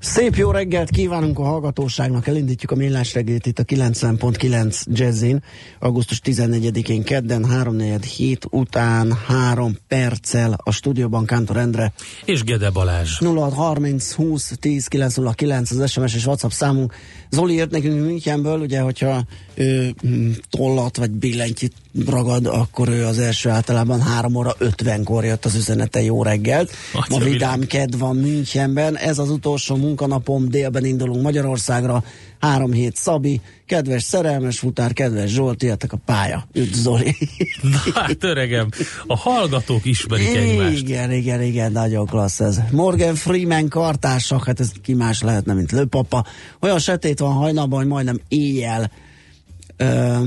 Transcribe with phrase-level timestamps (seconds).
[0.00, 5.42] Szép jó reggelt kívánunk a hallgatóságnak, elindítjuk a millás reggelt itt a 90.9 Jazzin,
[5.78, 11.92] augusztus 14-én kedden, 3-4 után 3 perccel a stúdióban Kántor Endre.
[12.24, 13.18] És Gede Balázs.
[13.20, 16.94] 0630 20 10 909 az SMS és WhatsApp számunk.
[17.30, 21.72] Zoli írt nekünk Münchenből, ugye, hogyha ő mm, tollat vagy billentyűt
[22.06, 26.70] ragad, akkor ő az első általában 3 óra 50-kor jött az üzenete jó reggelt.
[26.92, 32.04] Atya Ma vidám kedv van Münchenben, ez az utolsó munkanapom, délben indulunk Magyarországra,
[32.40, 36.46] három hét Szabi, kedves szerelmes futár, kedves Zsolt, jöttek a pálya.
[36.52, 37.16] Üdv Zoli.
[37.62, 38.68] Na hát öregem,
[39.06, 40.78] a hallgatók ismerik egymást.
[40.78, 42.58] Igen, igen, igen, nagyon klassz ez.
[42.70, 46.24] Morgan Freeman kartársak, hát ez ki más lehetne, mint lőpapa.
[46.60, 48.90] Olyan sötét van hajnalban, hogy majdnem éjjel.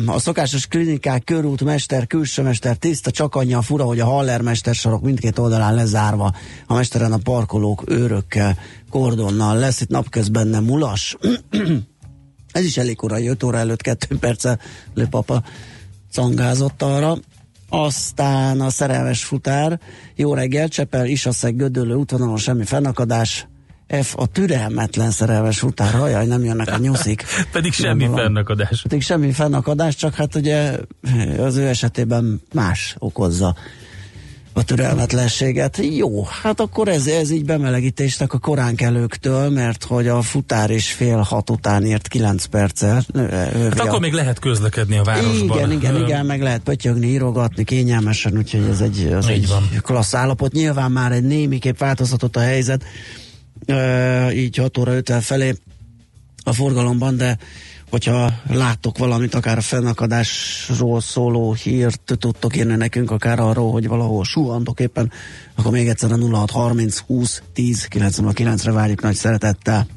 [0.06, 4.42] A szokásos klinikák, körút, mester, külső mester, tiszta, csak annyi a fura, hogy a Haller
[4.42, 6.34] mestersorok mindkét oldalán lezárva,
[6.68, 8.58] a mesteren a parkolók őrökkel,
[8.90, 11.18] kordonnal lesz, itt napközben nem mulas.
[12.52, 14.59] Ez is elég korai, 5 óra előtt 2 perccel
[14.94, 15.44] lőpapa
[16.12, 17.18] cangázott arra.
[17.70, 19.80] Aztán a szerelmes futár,
[20.16, 23.48] jó reggel, Csepel, Isaszeg, Gödöllő útvonalon semmi fennakadás,
[24.02, 27.24] F a türelmetlen szerelmes futár, hajaj, nem jönnek a nyuszik.
[27.52, 28.16] Pedig semmi van.
[28.16, 28.81] fennakadás.
[28.81, 30.78] Pedig semmi fennakadás, csak hát ugye
[31.40, 33.56] az ő esetében más okozza
[34.53, 35.78] a türelmetlenséget.
[35.97, 41.18] Jó, hát akkor ez, ez így bemelegítésnek a koránkelőktől, mert hogy a futár is fél
[41.18, 43.03] hat után ért 9 perccel.
[43.13, 45.57] Ő- Hát a- akkor még lehet közlekedni a városban.
[45.57, 49.47] igen, igen, Ö, igen, meg lehet pötyögni, írogatni kényelmesen, úgyhogy ez egy, az Így egy
[49.47, 49.69] van.
[49.81, 50.51] klassz állapot.
[50.51, 52.84] Nyilván már egy némiképp változhatott a helyzet,
[54.34, 55.56] így 6 óra 50 felé
[56.44, 57.38] a forgalomban, de
[57.90, 64.24] hogyha láttok valamit, akár a fennakadásról szóló hírt tudtok írni nekünk, akár arról, hogy valahol
[64.24, 65.12] suhantok éppen,
[65.56, 69.88] akkor még egyszer a 0630 20 10 99-re várjuk nagy szeretettel.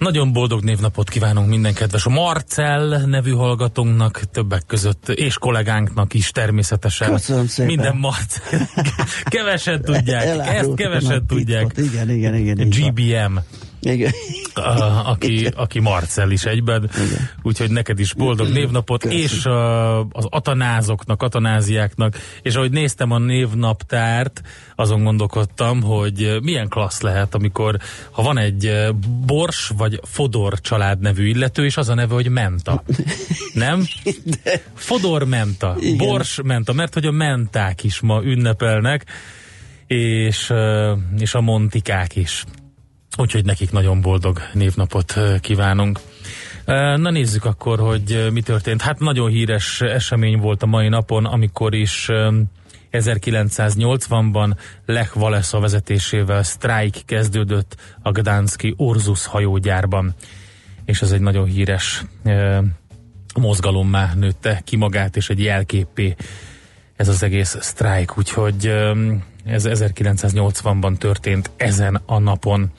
[0.00, 6.30] Nagyon boldog névnapot kívánunk minden kedves a Marcell nevű hallgatónknak, többek között, és kollégánknak is
[6.30, 7.10] természetesen.
[7.10, 7.66] Köszönöm szépen.
[7.74, 8.60] Minden Marcell.
[9.34, 11.72] Kevesen tudják, ezt a tudják.
[11.76, 12.56] Igen, igen, igen.
[12.56, 12.68] van.
[12.68, 13.38] GBM.
[13.80, 14.12] Igen.
[14.54, 16.90] a, aki, aki Marcel is egyben,
[17.42, 19.24] úgyhogy neked is boldog névnapot, Köszönöm.
[19.24, 24.42] és a, az atanázoknak, atanáziáknak, és ahogy néztem a névnaptárt,
[24.76, 27.76] azon gondolkodtam, hogy milyen klassz lehet, amikor
[28.10, 28.86] ha van egy
[29.26, 32.82] Bors vagy Fodor család nevű illető, és az a neve, hogy Menta.
[33.52, 33.86] Nem?
[34.74, 35.96] Fodor Menta, Igen.
[35.96, 39.04] Bors Menta, mert hogy a menták is ma ünnepelnek,
[39.86, 40.52] és,
[41.18, 42.44] és a montikák is.
[43.16, 46.00] Úgyhogy nekik nagyon boldog névnapot kívánunk.
[46.96, 48.82] Na nézzük akkor, hogy mi történt.
[48.82, 52.40] Hát nagyon híres esemény volt a mai napon, amikor is ö,
[52.92, 54.56] 1980-ban
[54.86, 60.14] Lech Walesa vezetésével sztrájk kezdődött a Gdanszki Orzus hajógyárban.
[60.84, 62.04] És ez egy nagyon híres
[63.34, 66.14] mozgalommá nőtte ki magát, és egy jelképé
[67.00, 68.66] ez az egész sztrájk, úgyhogy
[69.44, 72.70] ez 1980-ban történt ezen a napon.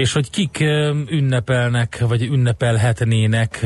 [0.00, 0.58] És hogy kik
[1.10, 3.60] ünnepelnek, vagy ünnepelhetnének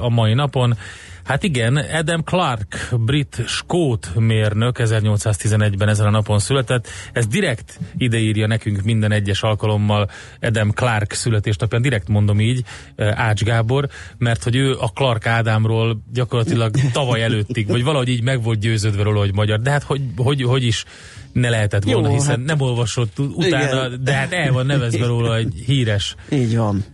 [0.00, 0.76] a mai napon,
[1.24, 6.88] Hát igen, Adam Clark, brit skót mérnök 1811-ben ezen a napon született.
[7.12, 10.10] Ez direkt ideírja nekünk minden egyes alkalommal
[10.40, 12.64] Adam Clark születésnapján, direkt mondom így,
[12.96, 13.88] Ács Gábor,
[14.18, 19.02] mert hogy ő a Clark Ádámról gyakorlatilag tavaly előttig, vagy valahogy így meg volt győződve
[19.02, 19.60] róla, hogy magyar.
[19.60, 20.84] De hát hogy, hogy, hogy is
[21.32, 24.00] ne lehetett volna, Jó, hiszen hát- nem olvasott utána, Igen.
[24.04, 26.84] de hát el van nevezve róla egy híres Így van.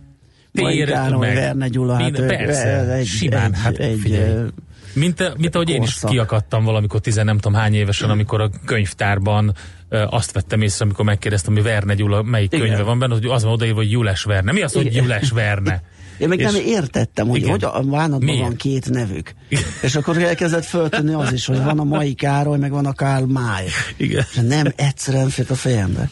[0.51, 4.45] Mai Károly, Verne Gyula, hát Minden, ő- persze, egy- simán, egy- hát egy, figyelj.
[4.93, 9.53] Mint, mint ahogy én is kiakadtam valamikor tizen nem tudom hány évesen, amikor a könyvtárban
[9.89, 12.67] azt vettem észre, amikor megkérdeztem, hogy Verne Gyula melyik Igen.
[12.67, 14.51] könyve van benne, hogy az van odaírva, hogy Jules Verne.
[14.51, 15.03] Mi az, hogy Igen.
[15.03, 15.81] Jules Verne?
[16.19, 17.49] Én meg És- nem értettem, hogy, Igen.
[17.49, 18.41] hogy a Vánatban Miért?
[18.41, 19.33] van két nevük.
[19.81, 23.25] És akkor elkezdett föltűnni az is, hogy van a mai Károly, meg van a Karl
[23.25, 23.65] May.
[23.97, 24.25] Igen.
[24.31, 26.09] És nem egyszerűen fért a fejembe.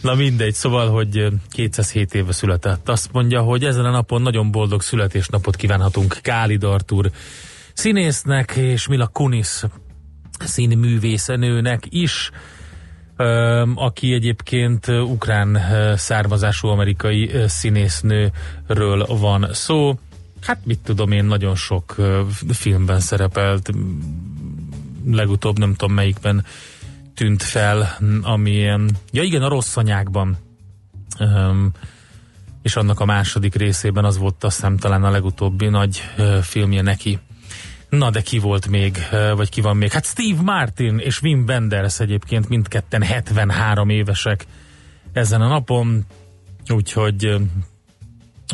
[0.00, 2.88] Na mindegy, szóval, hogy ö, 207 éve született.
[2.88, 7.10] Azt mondja, hogy ezen a napon nagyon boldog születésnapot kívánhatunk Kálid Artur
[7.74, 9.62] színésznek és Mila Kunis
[10.38, 12.30] színművészenőnek is,
[13.74, 15.58] aki egyébként ukrán
[15.96, 19.98] származású amerikai színésznőről van szó.
[20.40, 21.96] Hát mit tudom én, nagyon sok
[22.48, 23.70] filmben szerepelt,
[25.04, 26.44] legutóbb nem tudom melyikben
[27.14, 30.36] tűnt fel, m, ami ilyen, ja igen, a rossz anyákban.
[32.62, 36.02] És annak a második részében az volt azt hiszem talán a legutóbbi nagy
[36.42, 37.18] filmje neki.
[37.90, 39.92] Na de ki volt még, vagy ki van még?
[39.92, 44.46] Hát Steve Martin és Wim Wenders egyébként mindketten 73 évesek
[45.12, 46.06] ezen a napon,
[46.68, 47.24] úgyhogy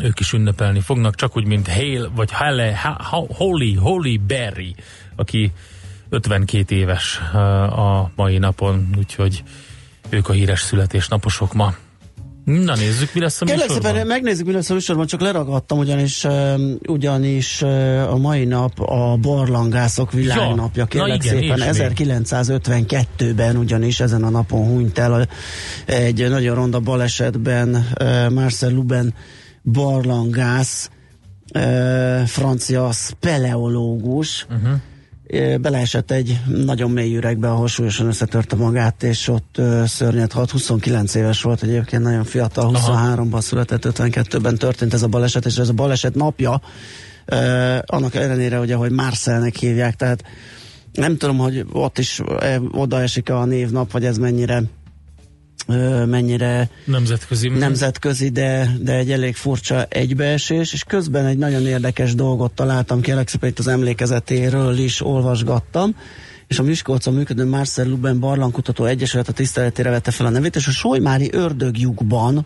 [0.01, 4.75] ők is ünnepelni fognak, csak úgy, mint Hale, vagy Halle, ha, ha, Holly, Holly Berry,
[5.15, 5.51] aki
[6.09, 7.19] 52 éves
[7.71, 9.43] a mai napon, úgyhogy
[10.09, 11.75] ők a híres születésnaposok ma.
[12.47, 13.91] Na nézzük, mi lesz a Kérlek műsorban.
[13.91, 16.27] szépen, megnézzük, mi lesz a műsorban, csak leragadtam, ugyanis,
[16.87, 21.91] ugyanis uh, a mai nap a barlangászok világnapja, na kérlek igen, szépen, és még.
[21.99, 25.27] 1952-ben ugyanis ezen a napon hunyt el a-
[25.91, 29.13] egy nagyon ronda balesetben uh, Marcel Luben
[29.63, 30.89] barlangász,
[31.53, 34.79] uh, francia speleológus, uh-huh.
[35.61, 40.51] Beleesett egy nagyon mély üregbe, ahol súlyosan összetörte magát, és ott szörnyet halt.
[40.51, 45.69] 29 éves volt egyébként, nagyon fiatal, 23-ban született, 52-ben történt ez a baleset, és ez
[45.69, 46.61] a baleset napja,
[47.85, 50.23] annak ellenére, hogy ahogy Marcelnek hívják, tehát
[50.93, 54.63] nem tudom, hogy ott is e, odaesik a névnap, vagy ez mennyire
[56.05, 57.49] mennyire Nemzetközi.
[57.49, 63.49] nemzetközi, de, de egy elég furcsa egybeesés, és közben egy nagyon érdekes dolgot találtam, szépen
[63.49, 65.95] itt az emlékezetéről is olvasgattam,
[66.47, 70.67] és a Miskolcon működő Marcel Luben Barlangkutató Egyesület a tiszteletére vette fel a nevét, és
[70.67, 72.45] a Solymári ördögjukban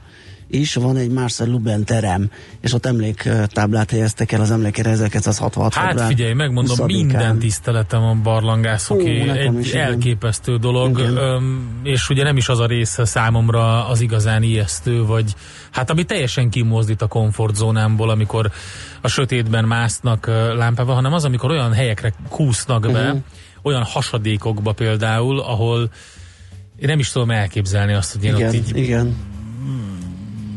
[0.54, 2.30] is van egy Marcel Luben terem,
[2.62, 6.86] és ott emléktáblát helyeztek el az emlékére 1966 Hát február figyelj, megmondom, 20-án.
[6.86, 9.86] minden tiszteletem a barlangászoké, egy is, igen.
[9.86, 11.18] elképesztő dolog, Igen.
[11.18, 15.36] öm, és ugye nem is az a része számomra az igazán ijesztő, vagy
[15.72, 18.52] hát ami teljesen kimozdít a komfortzónámból, amikor
[19.02, 23.18] a sötétben másznak lámpával, hanem az, amikor olyan helyekre kúsznak be, Mhm.
[23.62, 25.80] olyan hasadékokba például, ahol
[26.80, 29.16] én nem is tudom elképzelni azt, hogy én ott Igen, így igen.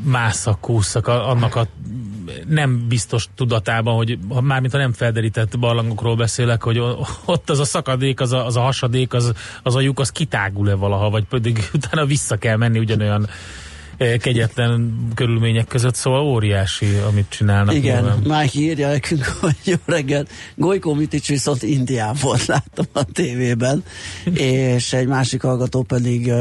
[0.05, 1.67] Másszak, kúszak, a- annak a
[2.49, 6.83] nem biztos tudatában, hogy mármint ha nem felderített barlangokról beszélek, hogy
[7.25, 10.75] ott az a szakadék, az a, az a hasadék, az, az a lyuk, az kitágul-e
[10.75, 13.29] valaha, vagy pedig utána vissza kell menni ugyanolyan
[13.97, 17.75] kegyetlen körülmények között, szóval óriási, amit csinálnak.
[17.75, 18.41] Igen, nyilván.
[18.43, 20.31] Mike írja nekünk, hogy jó reggelt.
[20.55, 23.85] Gojko Mitics viszont Indiában láttam a tévében,
[24.35, 26.33] és egy másik hallgató pedig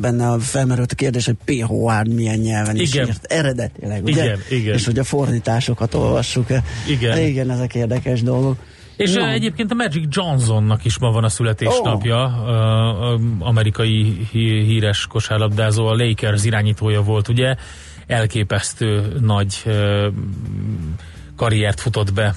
[0.00, 1.62] benne a felmerült a kérdés, hogy P.
[1.66, 3.06] Howard milyen nyelven is Igen.
[3.06, 4.24] írt eredetileg, ugye?
[4.24, 4.74] Igen, igen.
[4.74, 6.62] És hogy a fordításokat olvassuk-e.
[6.88, 7.18] Igen.
[7.18, 8.56] Igen, ezek érdekes dolgok.
[8.96, 9.26] És No.
[9.26, 13.20] egyébként a Magic Johnsonnak is ma van a születésnapja, oh.
[13.38, 17.56] amerikai hí- híres kosárlabdázó, a Lakers irányítója volt, ugye,
[18.06, 19.62] elképesztő nagy
[21.36, 22.34] karriert futott be,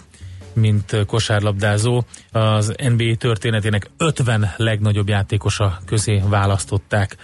[0.54, 2.04] mint kosárlabdázó.
[2.32, 7.18] Az NBA történetének 50 legnagyobb játékosa közé választották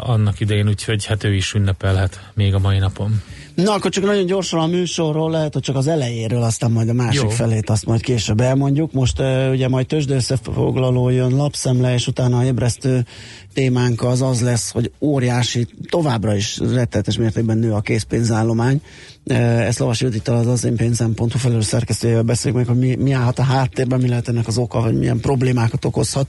[0.00, 3.22] annak idején, úgyhogy hát ő is ünnepelhet még a mai napon.
[3.56, 6.92] Na, akkor csak nagyon gyorsan a műsorról, lehet, hogy csak az elejéről, aztán majd a
[6.92, 7.28] másik Jó.
[7.28, 8.92] felét, azt majd később elmondjuk.
[8.92, 13.06] Most uh, ugye majd tőzsde összefoglaló jön, lapszemle, és utána a ébresztő
[13.54, 18.80] témánk az az lesz, hogy óriási, továbbra is rettenetes mértékben nő a készpénzállomány.
[19.24, 23.12] Uh, ezt Lovas Judittal az az én pénzem.hu felelős szerkesztőjével beszéljük meg, hogy mi, mi
[23.12, 26.28] állhat a háttérben, mi lehet ennek az oka, hogy milyen problémákat okozhat.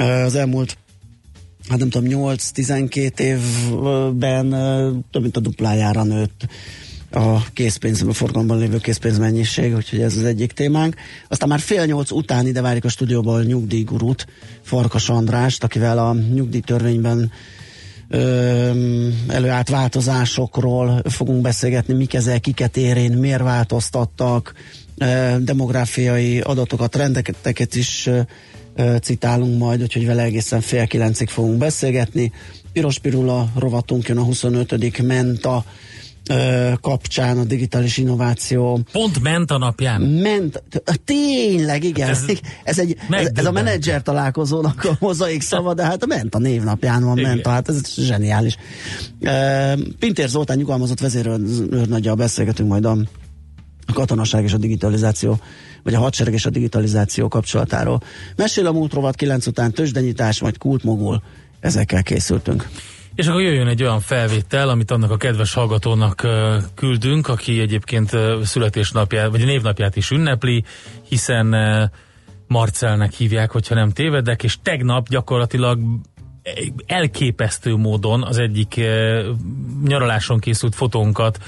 [0.00, 0.76] Uh, az elmúlt
[1.68, 4.50] hát nem tudom, 8-12 évben
[5.10, 6.46] több mint a duplájára nőtt
[7.12, 10.94] a készpénz, a forgalomban lévő készpénz mennyiség, úgyhogy ez az egyik témánk.
[11.28, 14.26] Aztán már fél nyolc után ide várjuk a stúdióban a nyugdíjgurút,
[14.62, 17.32] Farkas Andrást, akivel a nyugdíjtörvényben
[19.28, 24.54] előállt változásokról fogunk beszélgetni, mik ezek, kiket érén, miért változtattak,
[25.38, 28.08] demográfiai adatokat, rendeket is
[29.02, 32.32] citálunk majd, úgyhogy vele egészen fél kilencig fogunk beszélgetni.
[32.72, 35.02] Piros Pirula rovatunk jön a 25.
[35.02, 35.64] Menta
[36.80, 40.00] kapcsán a digitális innováció Pont ment a napján.
[40.00, 40.62] ment,
[41.04, 45.84] tényleg, igen, Ez ez, ez, egy, ez, ez a menedzser találkozónak a mozaik szava, de
[45.84, 47.30] hát ment a névnapján van, Igen.
[47.30, 48.56] ment, hát ez zseniális.
[49.98, 52.96] Pintér Zoltán nyugalmazott vezérőrnagyjal beszélgetünk majd a
[53.90, 55.38] a katonaság és a digitalizáció,
[55.82, 58.02] vagy a hadsereg és a digitalizáció kapcsolatáról.
[58.36, 61.22] Mesél a múlt rovat 9 után tőzsdenyítás, majd kultmogul.
[61.60, 62.68] Ezekkel készültünk.
[63.14, 66.26] És akkor jöjjön egy olyan felvétel, amit annak a kedves hallgatónak
[66.74, 68.10] küldünk, aki egyébként
[68.42, 70.64] születésnapját, vagy névnapját is ünnepli,
[71.08, 71.56] hiszen
[72.46, 75.80] Marcelnek hívják, hogyha nem tévedek, és tegnap gyakorlatilag
[76.86, 78.80] elképesztő módon az egyik
[79.84, 81.38] nyaraláson készült fotónkat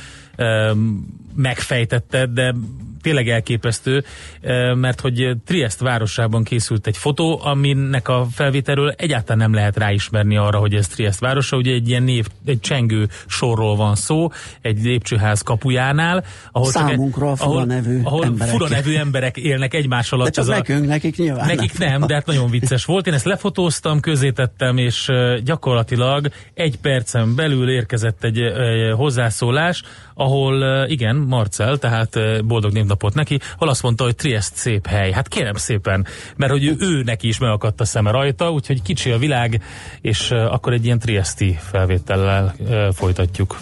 [1.37, 2.55] ö, megfejtette, de
[3.03, 4.05] tényleg elképesztő,
[4.41, 10.37] ö, mert hogy Triest városában készült egy fotó, aminek a felvételről egyáltalán nem lehet ráismerni
[10.37, 14.29] arra, hogy ez Triest városa, ugye egy ilyen név, egy csengő sorról van szó,
[14.61, 18.53] egy lépcsőház kapujánál, ahol Számunkra csak, fura nevű ahol emberek.
[18.55, 20.25] fura nevű emberek élnek egymás alatt.
[20.27, 23.07] De csak Ez a- nekünk, nekik nyilván Nekik nem, de hát nagyon vicces volt.
[23.07, 29.83] Én ezt lefotóztam, közétettem, és ö, gyakorlatilag egy percen belül érkezett egy ö, hozzászólás,
[30.15, 35.11] ahol igen, Marcel, tehát boldog névnapot neki, ahol azt mondta, hogy Triest szép hely.
[35.13, 39.11] Hát kérem szépen, mert hogy ő, ő neki is megakadt a szeme rajta, úgyhogy kicsi
[39.11, 39.63] a világ,
[40.01, 42.55] és akkor egy ilyen Triesti felvétellel
[42.93, 43.59] folytatjuk.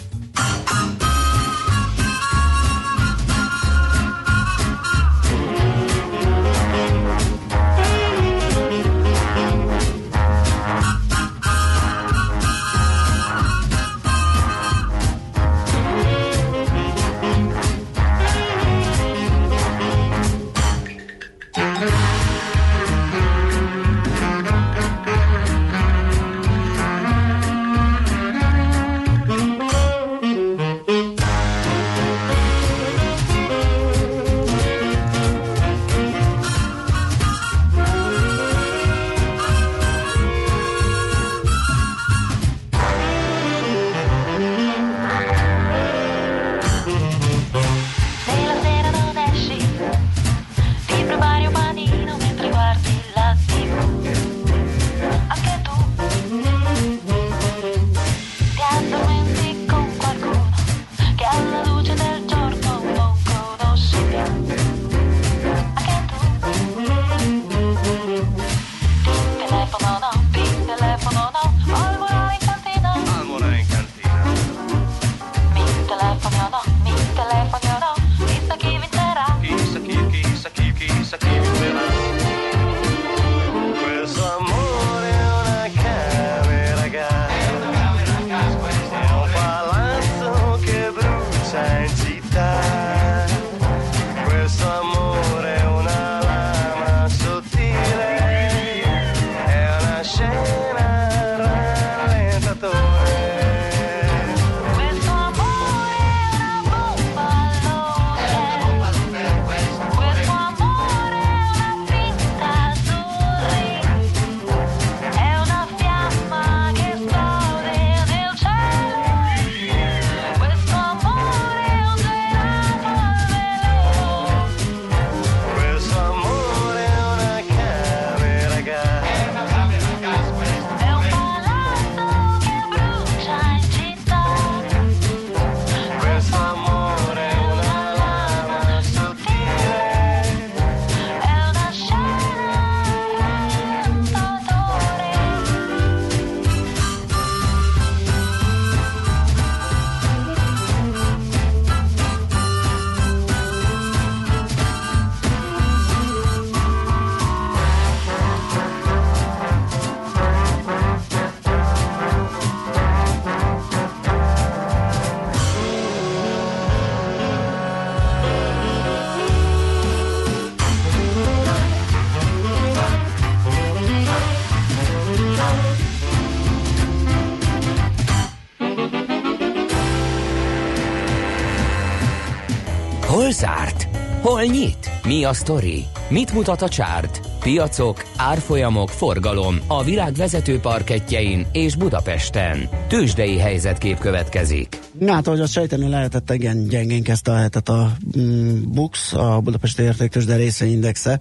[184.41, 184.91] Hol nyit?
[185.05, 185.85] Mi a sztori?
[186.09, 187.21] Mit mutat a csárt?
[187.39, 192.69] Piacok, árfolyamok, forgalom a világ vezető parketjein és Budapesten.
[192.87, 194.79] Tősdei helyzetkép következik.
[194.99, 199.39] Na, hát, ahogy azt sejteni lehetett, igen, gyengén kezdte a hetet a mm, BUX, a
[199.43, 201.19] Budapesti Értéktős, de részvényindexe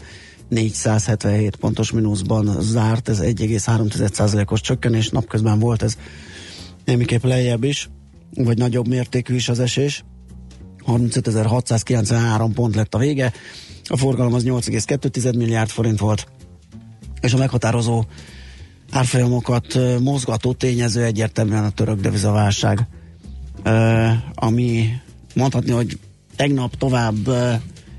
[0.48, 5.96] 477 pontos mínuszban zárt, ez 1,3%-os csökkenés, napközben volt ez
[6.84, 7.88] némiképp lejjebb is.
[8.34, 10.04] vagy nagyobb mértékű is az esés.
[10.86, 13.32] 35.693 pont lett a vége,
[13.84, 16.26] a forgalom az 8,2 milliárd forint volt,
[17.20, 18.04] és a meghatározó
[18.90, 22.86] árfolyamokat mozgató tényező egyértelműen a török devizaválság,
[24.34, 24.88] ami
[25.34, 25.98] mondhatni, hogy
[26.36, 27.28] tegnap tovább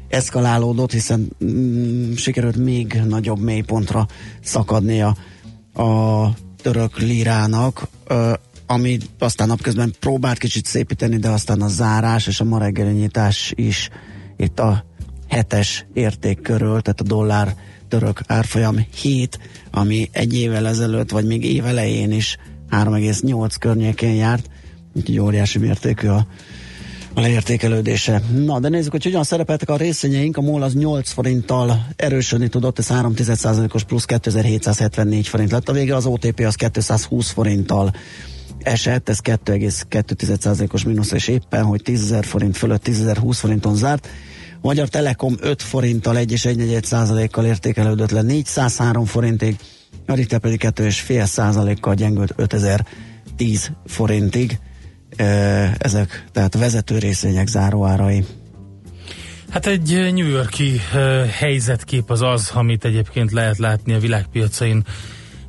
[0.08, 4.08] eszkalálódott, hiszen mm, sikerült még nagyobb mélypontra
[4.42, 5.16] szakadnia
[5.74, 6.28] a
[6.62, 7.88] török lírának,
[8.72, 13.54] ami aztán napközben próbált kicsit szépíteni, de aztán a zárás és a ma reggeli nyitás
[13.56, 13.90] is
[14.38, 14.86] itt a
[15.28, 17.56] hetes érték körül, tehát a dollár
[17.88, 19.40] török árfolyam 7,
[19.72, 22.38] ami egy évvel ezelőtt, vagy még évelején is
[22.70, 24.50] 3,8 környékén járt,
[24.94, 26.28] úgyhogy óriási mértékű a,
[27.14, 28.22] a leértékelődése.
[28.46, 30.38] Na, de nézzük, hogy hogyan szerepeltek a részvényeink.
[30.38, 33.14] A MOL az 8 forinttal erősödni tudott, ez 3
[33.74, 35.70] os plusz 2774 forint lett.
[35.70, 37.94] A vége az OTP az 220 forinttal
[38.64, 44.08] esett, ez 2,2%-os mínusz, és éppen, hogy 10.000 forint fölött 10.020 forinton zárt.
[44.62, 49.56] Magyar Telekom 5 forinttal 1,1%-kal értékelődött le 403 forintig,
[50.08, 54.60] a Richter pedig 2,5%-kal gyengült 5010 forintig.
[55.78, 58.26] Ezek tehát vezető részvények záróárai.
[59.50, 60.82] Hát egy New Yorki
[61.40, 64.84] helyzetkép az az, amit egyébként lehet látni a világpiacain.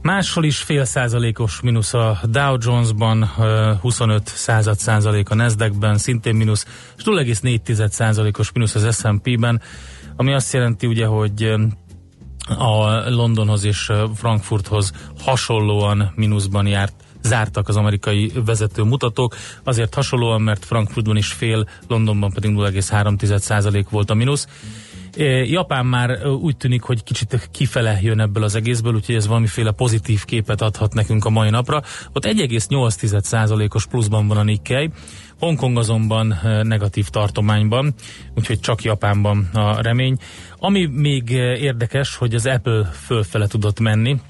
[0.03, 6.35] Máshol is fél százalékos mínusz a Dow Jones-ban, uh, 25 század százalék a Nasdaq-ben, szintén
[6.35, 6.67] mínusz,
[6.97, 9.61] és 0,4 százalékos mínusz az S&P-ben,
[10.17, 11.55] ami azt jelenti ugye, hogy
[12.59, 20.65] a Londonhoz és Frankfurthoz hasonlóan mínuszban járt zártak az amerikai vezető mutatók, azért hasonlóan, mert
[20.65, 24.47] Frankfurtban is fél, Londonban pedig 0,3% volt a mínusz.
[25.45, 30.25] Japán már úgy tűnik, hogy kicsit kifele jön ebből az egészből, úgyhogy ez valamiféle pozitív
[30.25, 31.83] képet adhat nekünk a mai napra.
[32.13, 34.91] Ott 1,8%-os pluszban van a Nikkei,
[35.39, 37.95] Hongkong azonban negatív tartományban,
[38.35, 40.17] úgyhogy csak Japánban a remény.
[40.59, 44.21] Ami még érdekes, hogy az Apple fölfele tudott menni,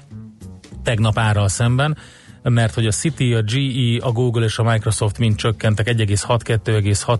[0.83, 1.97] tegnap árral szemben,
[2.43, 7.19] mert hogy a City, a GE, a Google és a Microsoft mind csökkentek 1,6, 2,6,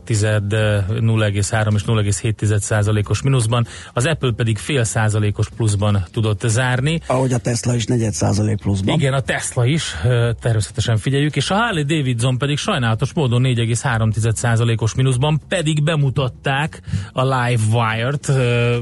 [0.99, 7.01] 0,3 és 0,7 százalékos mínuszban, az Apple pedig fél százalékos pluszban tudott zárni.
[7.07, 8.95] Ahogy a Tesla is 4 százalék pluszban.
[8.95, 9.95] Igen, a Tesla is,
[10.41, 16.81] természetesen figyeljük, és a Harley Davidson pedig sajnálatos módon 4,3 százalékos mínuszban, pedig bemutatták
[17.11, 18.77] a Live Wire-t, ö,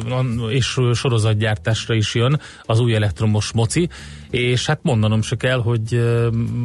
[0.49, 3.89] és sorozatgyártásra is jön az új elektromos moci,
[4.32, 6.02] és hát mondanom se kell, hogy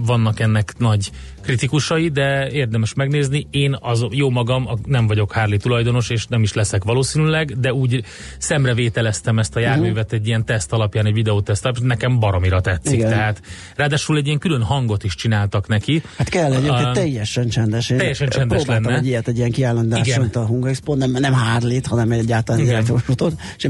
[0.04, 1.10] vannak ennek nagy
[1.46, 3.46] kritikusai, de érdemes megnézni.
[3.50, 8.04] Én az jó magam nem vagyok Harley tulajdonos, és nem is leszek valószínűleg, de úgy
[8.38, 12.98] szemrevételeztem ezt a járművet egy ilyen teszt alapján, egy videóteszt alapján, nekem baromira tetszik.
[12.98, 13.10] Igen.
[13.10, 13.42] Tehát
[13.76, 16.02] ráadásul egy ilyen külön hangot is csináltak neki.
[16.16, 17.90] Hát kell egyébként A- teljesen csendes.
[17.90, 18.96] Én Teljesen csendes lenne.
[18.96, 19.52] egy ilyet, egy ilyen
[20.20, 22.76] mint a Hunga Expo, nem, nem Harley-t, hanem egyáltalán egy Igen.
[22.76, 23.68] elektromos motor, és,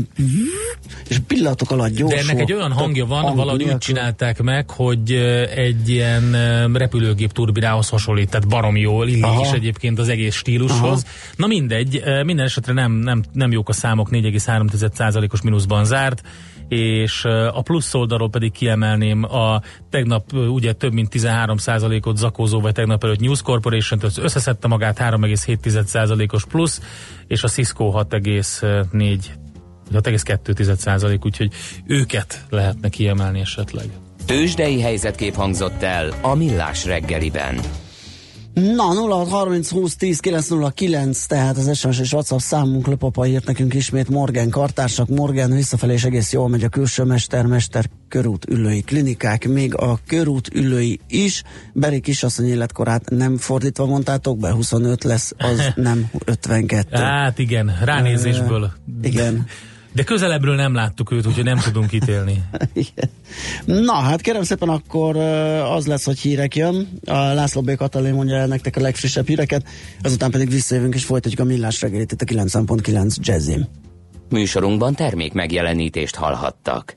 [1.09, 2.19] és pillanatok alatt gyorsul.
[2.19, 5.13] De ennek egy olyan hangja van, hang valahogy úgy csinálták meg, hogy
[5.55, 6.37] egy ilyen
[6.73, 7.33] repülőgép
[7.67, 9.41] turbinához hasonlít, tehát baromi jól illik Aha.
[9.41, 11.07] is egyébként az egész stílushoz.
[11.37, 16.23] Na mindegy, minden esetre nem, nem, nem jók a számok, 4,3%-os mínuszban zárt,
[16.69, 23.05] és a plusz oldalról pedig kiemelném a tegnap ugye több mint 13%-ot zakózó, vagy tegnap
[23.05, 26.81] előtt News Corporation, az összeszedte magát 3,7%-os plusz,
[27.27, 29.19] és a Cisco 6,4
[29.93, 31.53] 6,2 százalék, úgyhogy
[31.87, 34.06] őket lehetne kiemelni esetleg.
[34.27, 37.61] Tőzsdei helyzetkép hangzott el a Millás reggeliben.
[38.55, 43.75] Na, 0 30 20 10 909, tehát az SMS és WhatsApp számunk Löpapa írt nekünk
[43.75, 45.09] ismét Morgan kartársak.
[45.09, 49.99] Morgan visszafelé is egész jól megy a külső mester, mester körút ülői klinikák, még a
[50.07, 51.43] körút ülői is.
[51.73, 56.97] Beri kisasszony életkorát nem fordítva mondtátok be, 25 lesz, az nem 52.
[56.97, 58.73] Hát igen, ránézésből.
[59.03, 59.45] Igen.
[59.97, 62.43] De közelebbről nem láttuk őt, úgyhogy nem tudunk ítélni.
[62.73, 63.11] Igen.
[63.65, 66.89] Na, hát kérem szépen akkor az lesz, hogy hírek jön.
[67.05, 67.77] A László B.
[67.77, 69.67] Katalin mondja el nektek a legfrissebb híreket,
[70.03, 73.67] azután pedig visszajövünk és folytatjuk a millás reggelit itt a 9.9 Jazzim.
[74.29, 76.97] Műsorunkban termék megjelenítést hallhattak.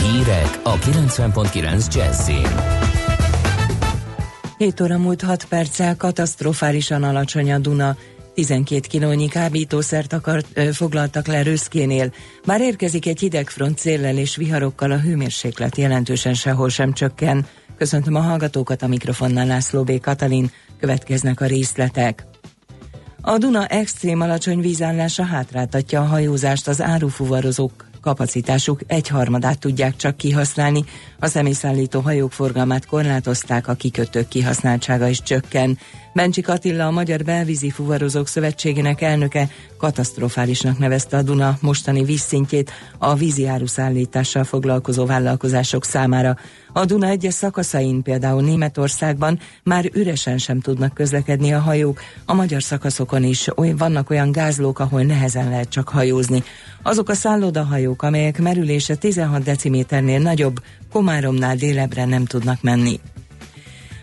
[0.00, 2.46] Hírek a 90.9 Jazzin.
[4.58, 7.96] 7 óra múlt 6 perccel katasztrofálisan alacsony a Duna.
[8.34, 12.12] 12 kilónyi kábítószert akart, ö, foglaltak le Röszkénél.
[12.44, 17.46] Már érkezik egy hideg front széllel és viharokkal a hőmérséklet jelentősen sehol sem csökken.
[17.76, 20.00] Köszöntöm a hallgatókat a mikrofonnál László B.
[20.00, 20.50] Katalin.
[20.80, 22.26] Következnek a részletek.
[23.20, 30.84] A Duna extrém alacsony vízállása hátráltatja a hajózást az árufuvarozók kapacitásuk egyharmadát tudják csak kihasználni,
[31.18, 35.78] a személyszállító hajók forgalmát korlátozták, a kikötők kihasználtsága is csökken.
[36.14, 43.14] Bencsik Attila, a Magyar Belvízi Fuvarozók Szövetségének elnöke katasztrofálisnak nevezte a Duna mostani vízszintjét a
[43.14, 46.36] vízi áruszállítással foglalkozó vállalkozások számára.
[46.72, 52.62] A Duna egyes szakaszain, például Németországban már üresen sem tudnak közlekedni a hajók, a magyar
[52.62, 56.42] szakaszokon is oly, vannak olyan gázlók, ahol nehezen lehet csak hajózni.
[56.82, 60.60] Azok a szállodahajók, amelyek merülése 16 deciméternél nagyobb,
[60.92, 63.00] Komáromnál délebre nem tudnak menni.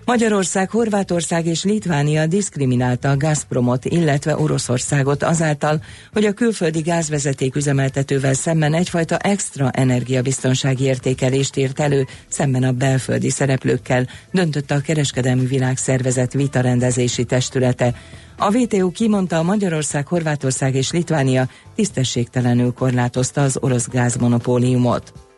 [0.09, 8.33] Magyarország, Horvátország és Litvánia diszkriminálta a Gazpromot, illetve Oroszországot azáltal, hogy a külföldi gázvezeték üzemeltetővel
[8.33, 16.33] szemben egyfajta extra energiabiztonsági értékelést írt elő, szemben a belföldi szereplőkkel, döntötte a Kereskedelmi Világszervezet
[16.33, 17.93] vitarendezési testülete.
[18.37, 25.28] A WTO kimondta, a Magyarország, Horvátország és Litvánia tisztességtelenül korlátozta az orosz gázmonopóliumot.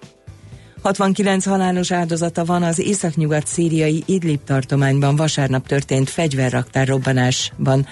[0.81, 7.87] 69 halálos áldozata van az északnyugat szíriai Idlib tartományban vasárnap történt fegyverraktár robbanásban.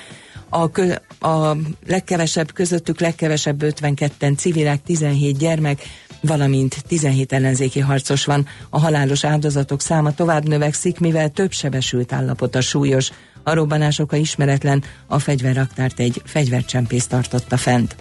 [0.49, 1.55] A, kö, a
[1.87, 5.81] legkevesebb közöttük legkevesebb 52-en civilek, 17 gyermek,
[6.21, 8.47] valamint 17 ellenzéki harcos van.
[8.69, 13.11] A halálos áldozatok száma tovább növekszik, mivel több sebesült állapota súlyos.
[13.43, 17.95] A robbanás oka ismeretlen, a fegyverraktárt egy fegyvercsempész tartotta fent.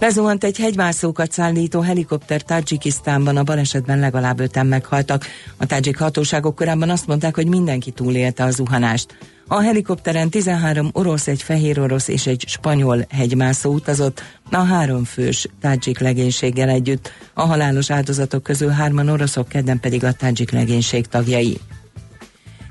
[0.00, 5.26] Lezuhant egy hegymászókat szállító helikopter Tajikisztánban, a balesetben legalább öten meghaltak.
[5.56, 9.16] A tádzsik hatóságok korábban azt mondták, hogy mindenki túlélte a zuhanást.
[9.46, 15.46] A helikopteren 13 orosz, egy fehér orosz és egy spanyol hegymászó utazott, a három fős
[15.60, 17.12] tádzsik legénységgel együtt.
[17.34, 21.60] A halálos áldozatok közül hárman oroszok, kedden pedig a tádzsik legénység tagjai.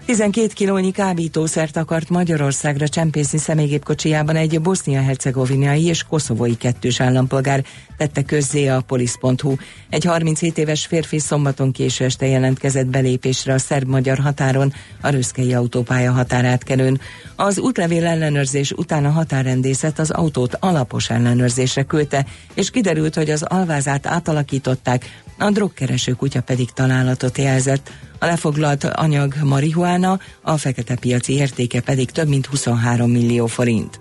[0.10, 7.64] 12 kilónyi kábítószert akart Magyarországra csempészni személygépkocsijában egy bosznia-hercegovinai és koszovói kettős állampolgár,
[7.98, 9.56] tette közzé a polisz.hu.
[9.90, 16.12] Egy 37 éves férfi szombaton késő este jelentkezett belépésre a szerb-magyar határon, a röszkei autópálya
[16.12, 17.00] határátkelőn.
[17.36, 23.44] Az útlevél ellenőrzés után a határrendészet az autót alapos ellenőrzésre küldte, és kiderült, hogy az
[23.44, 27.92] alvázát átalakították, a drogkereső kutya pedig találatot jelzett.
[28.20, 34.00] A lefoglalt anyag marihuána, a fekete piaci értéke pedig több mint 23 millió forint.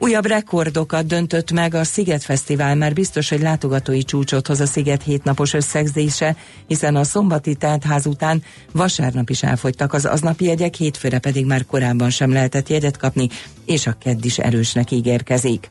[0.00, 5.02] Újabb rekordokat döntött meg a Sziget Fesztivál, mert biztos, hogy látogatói csúcsot hoz a Sziget
[5.02, 11.46] hétnapos összegzése, hiszen a szombati teltház után vasárnap is elfogytak az aznapi jegyek, hétfőre pedig
[11.46, 13.28] már korábban sem lehetett jegyet kapni,
[13.66, 15.70] és a kedd is erősnek ígérkezik.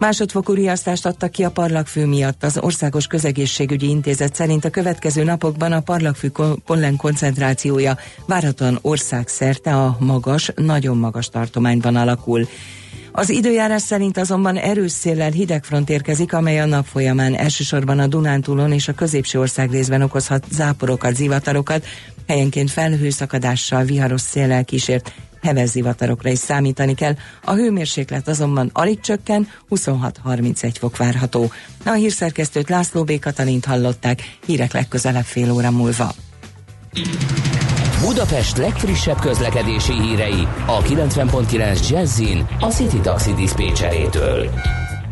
[0.00, 2.44] Másodfokú riasztást adtak ki a parlagfű miatt.
[2.44, 6.28] Az Országos Közegészségügyi Intézet szerint a következő napokban a parlagfű
[6.64, 12.48] pollen koncentrációja várhatóan országszerte a magas, nagyon magas tartományban alakul.
[13.12, 18.72] Az időjárás szerint azonban erős széllel hidegfront érkezik, amely a nap folyamán elsősorban a Dunántúlon
[18.72, 21.84] és a középső ország részben okozhat záporokat, zivatarokat,
[22.26, 27.14] helyenként felhőszakadással, viharos széllel kísért heves zivatarokra is számítani kell.
[27.44, 31.50] A hőmérséklet azonban alig csökken, 26-31 fok várható.
[31.84, 33.18] A hírszerkesztőt László B.
[33.18, 36.12] Katalint hallották, hírek legközelebb fél óra múlva.
[38.00, 44.50] Budapest legfrissebb közlekedési hírei a 90.9 Jazzin a City Taxi Dispécsejétől.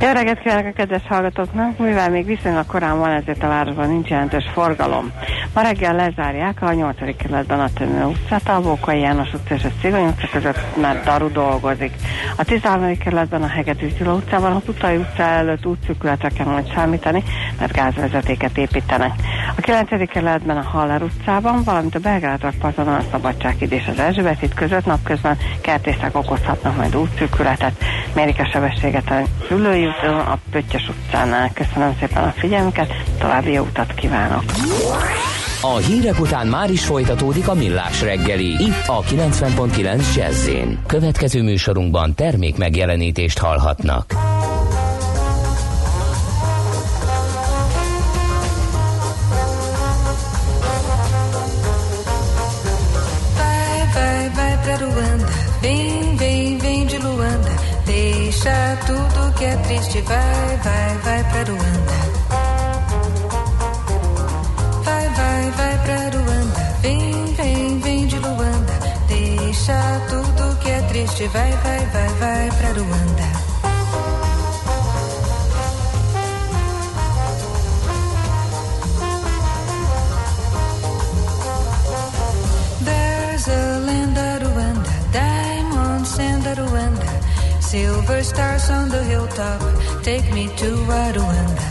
[0.00, 1.78] Jó reggelt kívánok a kedves hallgatóknak!
[1.78, 5.12] Mivel még viszonylag korán van, ezért a városban nincs jelentős forgalom.
[5.54, 7.16] Ma reggel lezárják a 8.
[7.16, 11.32] kerületben a Tömő utcát, a Bókai János utca és a Szigony utca között mert daru
[11.32, 11.92] dolgozik.
[12.36, 12.98] A 13.
[12.98, 17.22] kerületben a Hegedűs Gyula utcában a Tutai utca előtt útszűkületre kell majd számítani,
[17.58, 19.12] mert gázvezetéket építenek.
[19.56, 20.08] A 9.
[20.10, 24.86] kerületben a Haller utcában, valamint a Belgrád rakparton a Szabadsághíd és az Erzsébet híd között
[24.86, 27.84] napközben kertészek okozhatnak majd útszűkületet.
[28.14, 31.50] Mérik a sebességet a Ülői úton, a Pöttyös utcánál.
[31.54, 34.42] Köszönöm szépen a figyelmüket, további jó utat kívánok!
[35.60, 40.50] A hírek után már is folytatódik a millás reggeli, itt a 90.9 jazz
[40.86, 44.14] Következő műsorunkban termék megjelenítést hallhatnak.
[59.88, 60.04] Vai,
[60.62, 61.98] vai, vai pra Ruanda.
[64.84, 66.76] Vai, vai, vai pra Ruanda.
[66.82, 68.74] Vem, vem, vem de Luanda.
[69.08, 73.47] Deixa tudo que é triste, vai, vai, vai, vai pra Ruanda.
[87.68, 89.60] Silver stars on the hilltop.
[90.02, 91.68] Take me to Rwanda.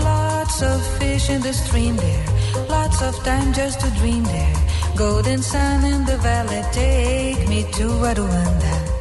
[0.00, 2.26] Lots of fish in the stream there,
[2.70, 4.56] lots of time just to dream there.
[4.96, 8.91] Golden sun in the valley, take me to Rwanda.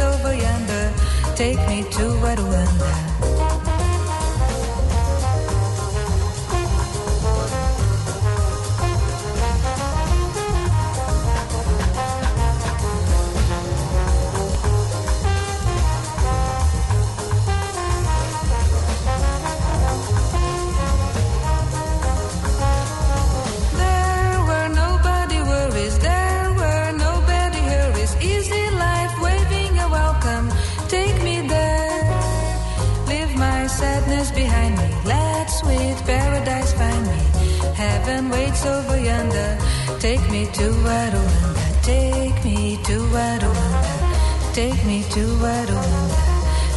[0.00, 0.92] Over yonder,
[1.36, 3.13] take me to Rwanda.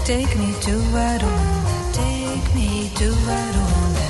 [0.08, 4.08] Take me to Rwanda, take me to Rwanda,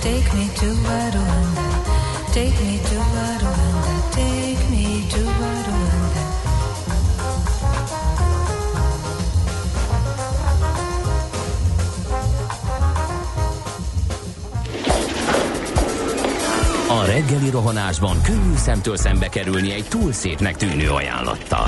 [0.00, 1.72] take me to Rwanda.
[2.32, 6.22] Take me to Rwanda, take me to Rwanda.
[16.88, 21.66] A reggeli rohanásban könnyű szemtől szembe kerülni egy túl szépnek tűnő ajánlattal.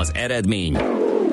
[0.00, 0.78] Az eredmény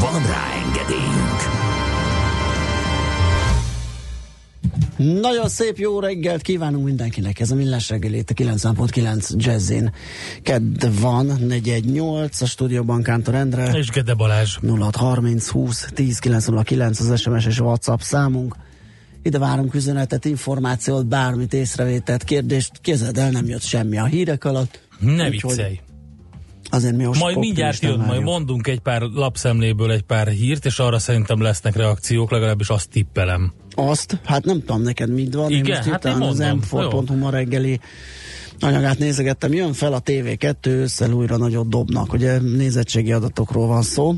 [0.00, 1.62] Van rá engedélyünk!
[4.96, 7.40] Nagyon szép jó reggelt kívánunk mindenkinek.
[7.40, 9.92] Ez a Millás reggeli itt a 90.9 Jazzin.
[10.42, 13.78] Kedd van, 418, a stúdióban Kántor Endre.
[13.78, 14.58] És Gede Balázs.
[14.62, 18.56] 0630 20 10 909 az SMS és WhatsApp számunk.
[19.22, 22.72] Ide várunk üzenetet, információt, bármit, észrevételt, kérdést.
[22.80, 24.80] Képzeld el, nem jött semmi a hírek alatt.
[24.98, 25.80] Ne Úgyhogy viccelj.
[26.74, 30.78] Azért mi most Majd mindjárt jön, majd mondunk egy pár lapszemléből egy pár hírt, és
[30.78, 33.52] arra szerintem lesznek reakciók, legalábbis azt tippelem.
[33.74, 34.20] Azt?
[34.24, 35.50] Hát nem tudom neked mit van.
[35.50, 37.80] Igen, én most hát én az m4.hu ma reggeli
[38.60, 39.52] anyagát nézegettem.
[39.52, 42.12] Jön fel a TV2, ősszel újra nagyot dobnak.
[42.12, 44.14] Ugye nézettségi adatokról van szó.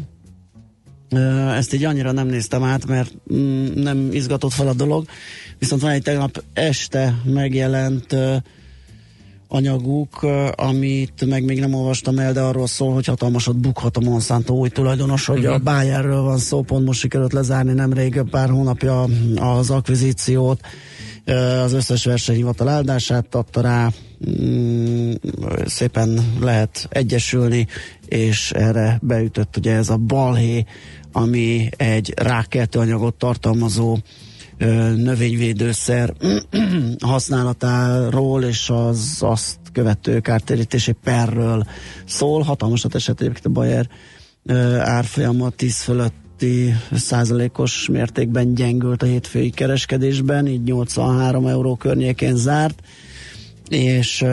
[1.54, 5.06] Ezt így annyira nem néztem át, mert mm, nem izgatott fel a dolog.
[5.58, 8.16] Viszont van egy tegnap este megjelent
[9.48, 14.00] anyaguk, ö, amit meg még nem olvastam el, de arról szól, hogy hatalmasat bukhat a
[14.00, 19.06] Monsanto új tulajdonos, hogy a Bayerről van szó, pont most sikerült lezárni nemrég pár hónapja
[19.36, 20.60] az akvizíciót,
[21.28, 23.90] Ö, az összes versenyhivatal áldását adta rá,
[24.30, 25.12] mm,
[25.64, 27.66] szépen lehet egyesülni,
[28.08, 30.64] és erre beütött ugye ez a balhé,
[31.12, 33.98] ami egy rákkeltő anyagot tartalmazó
[34.96, 36.12] növényvédőszer
[37.00, 41.64] használatáról és az azt követő kártérítési perről
[42.06, 42.42] szól.
[42.42, 43.88] Hatalmasat esett egyébként a Bayer
[44.78, 52.82] árfolyama 10 fölötti százalékos mértékben gyengült a hétfői kereskedésben, így 83 euró környékén zárt,
[53.68, 54.24] és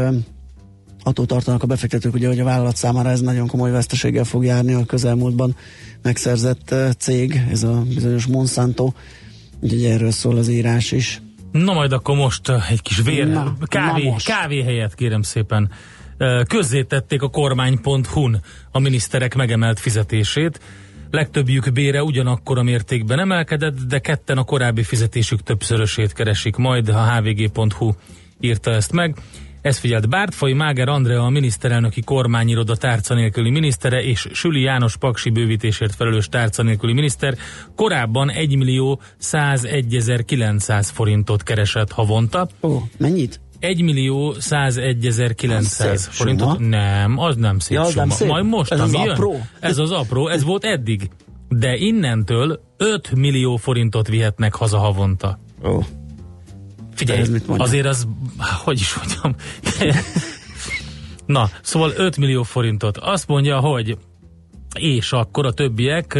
[1.03, 4.73] attól tartanak a befektetők, ugye, hogy a vállalat számára ez nagyon komoly veszteséggel fog járni
[4.73, 5.55] a közelmúltban
[6.01, 8.91] megszerzett cég, ez a bizonyos Monsanto,
[9.63, 11.21] úgyhogy erről szól az írás is.
[11.51, 14.25] Na majd akkor most uh, egy kis vér, Na, kávé, na most.
[14.25, 15.71] kávé helyet kérem szépen.
[16.19, 20.59] Uh, Közzétették a kormány.hu-n a miniszterek megemelt fizetését.
[21.11, 27.05] Legtöbbjük bére ugyanakkor a mértékben emelkedett, de ketten a korábbi fizetésük többszörösét keresik majd, a
[27.05, 27.91] hvg.hu
[28.39, 29.15] írta ezt meg.
[29.63, 35.29] Ez figyelt Bártfai Máger Andrea, a miniszterelnöki kormányiroda tárca nélküli minisztere, és Süli János Paksi
[35.29, 37.35] bővítésért felelős tárca nélküli miniszter
[37.75, 42.47] korábban 1 millió 101 900 forintot keresett havonta.
[42.61, 43.41] Ó, mennyit?
[43.59, 46.55] 1 millió 101 ezer 900 szép forintot.
[46.55, 46.67] suma.
[46.67, 48.01] Nem, az nem szép Ja, az suma.
[48.05, 48.27] nem szép.
[48.27, 49.39] Majd most, Ez az ami jön, apró.
[49.59, 51.09] Ez az apró, ez volt eddig.
[51.49, 55.39] De innentől 5 millió forintot vihetnek haza havonta.
[55.65, 55.79] Ó.
[56.93, 58.07] Figyelj, Ez mit azért az,
[58.63, 59.35] hogy is mondjam.
[61.25, 62.97] Na, szóval 5 millió forintot.
[62.97, 63.97] Azt mondja, hogy
[64.73, 66.19] és akkor a többiek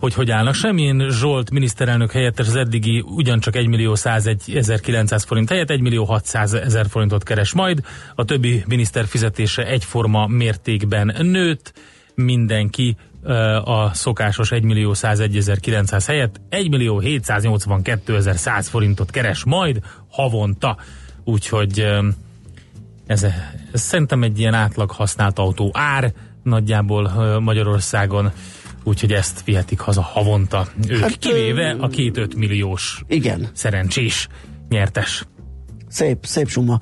[0.00, 0.54] hogy hogy állnak.
[0.54, 6.04] Semmilyen Zsolt miniszterelnök helyettes az eddigi ugyancsak 1 millió 101 900 forint helyett 1 millió
[6.04, 7.80] 600 ezer forintot keres majd.
[8.14, 11.72] A többi miniszter fizetése egyforma mértékben nőtt.
[12.14, 12.96] Mindenki
[13.64, 20.76] a szokásos 1 millió 101 900 helyett 1 millió 782 100 forintot keres majd havonta.
[21.24, 21.86] Úgyhogy
[23.06, 23.22] ez,
[23.72, 28.30] ez szerintem egy ilyen átlag használt autó ár nagyjából Magyarországon,
[28.84, 30.66] úgyhogy ezt vihetik haza havonta.
[30.88, 34.28] Ők Hát, kivéve a két 5 milliós Igen, szerencsés
[34.68, 35.24] nyertes.
[35.88, 36.80] szép, szép suma.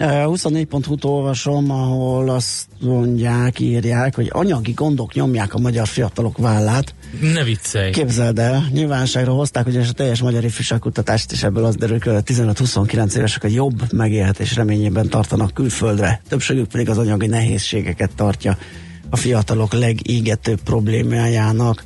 [0.00, 6.94] Uh, 24.hu-t olvasom, ahol azt mondják, írják, hogy anyagi gondok nyomják a magyar fiatalok vállát.
[7.20, 7.90] Ne viccelj!
[7.90, 12.14] Képzeld el, nyilvánosságra hozták, hogy a teljes magyar ifjúság kutatást is ebből az derül hogy
[12.14, 16.20] a 15-29 évesek a jobb megélhetés reményében tartanak külföldre.
[16.28, 18.58] Többségük pedig az anyagi nehézségeket tartja
[19.10, 21.82] a fiatalok legégetőbb problémájának.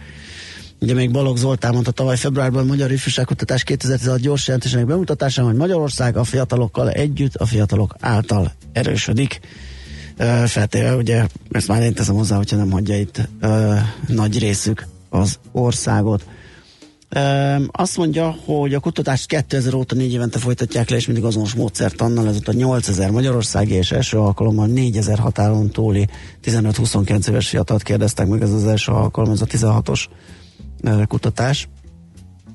[0.82, 5.54] Ugye még Balogh Zoltán mondta tavaly februárban a Magyar Ifjúságkutatás 2016 gyors jelentésének bemutatásán, hogy
[5.54, 9.40] Magyarország a fiatalokkal együtt, a fiatalok által erősödik.
[10.46, 13.74] Feltéve, ugye, ezt már én teszem hozzá, hogyha nem hagyja itt ö,
[14.06, 16.24] nagy részük az országot.
[17.08, 17.18] Ö,
[17.70, 22.28] azt mondja, hogy a kutatást 2000 óta négy évente folytatják le, és mindig azonos módszertannal,
[22.28, 26.08] ezúttal 8000 Magyarországi, és első alkalommal 4000 határon túli
[26.44, 30.40] 15-29 éves fiatalt kérdeztek meg, ez az első alkalom, ez a 16-os ö,
[31.06, 31.68] kutatás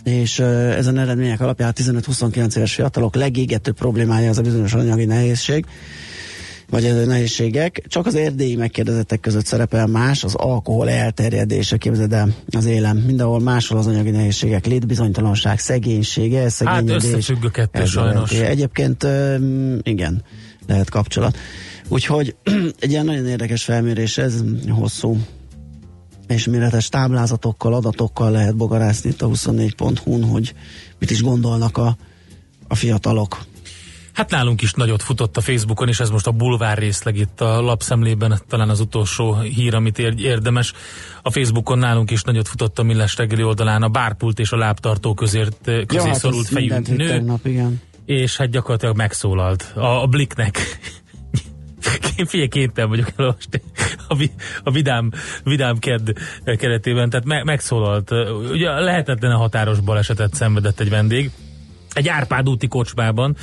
[0.03, 5.65] és ezen eredmények alapján a 15-29 éves fiatalok legégetőbb problémája az a bizonyos anyagi nehézség,
[6.69, 7.83] vagy nehézségek.
[7.87, 12.97] Csak az erdélyi megkérdezettek között szerepel más, az alkohol elterjedése, képzeld el az élem.
[12.97, 17.03] Mindenhol máshol az anyagi nehézségek, létbizonytalanság, szegénysége, Hát szegényedés.
[17.03, 18.31] összefügg a kettő sajnos.
[18.31, 19.07] Egyébként
[19.81, 20.23] igen,
[20.67, 21.37] lehet kapcsolat.
[21.87, 22.35] Úgyhogy
[22.79, 25.17] egy ilyen nagyon érdekes felmérés ez, hosszú
[26.27, 30.53] és méretes táblázatokkal, adatokkal lehet bogarászni itt a 24.hu-n, hogy
[30.99, 31.97] mit is gondolnak a,
[32.67, 33.37] a fiatalok.
[34.17, 37.61] Hát nálunk is nagyot futott a Facebookon, és ez most a bulvár részleg itt a
[37.61, 40.73] lapszemlében, talán az utolsó hír, amit ér- érdemes.
[41.21, 45.13] A Facebookon nálunk is nagyot futott a Millás reggeli oldalán a bárpult és a lábtartó
[45.13, 47.81] közért, közé hát szorult ez fejű nő, tegnap, igen.
[48.05, 50.79] és hát gyakorlatilag megszólalt a, a Bliknek.
[52.17, 53.61] Én figyelj, kéttel vagyok elolvasni
[54.07, 54.31] a, vi,
[54.63, 55.11] a vidám,
[55.43, 58.11] vidám kedd keretében, tehát me, megszólalt.
[58.51, 61.31] Ugye lehetetlen a határos balesetet szenvedett egy vendég,
[61.93, 63.35] egy Árpád úti kocsmában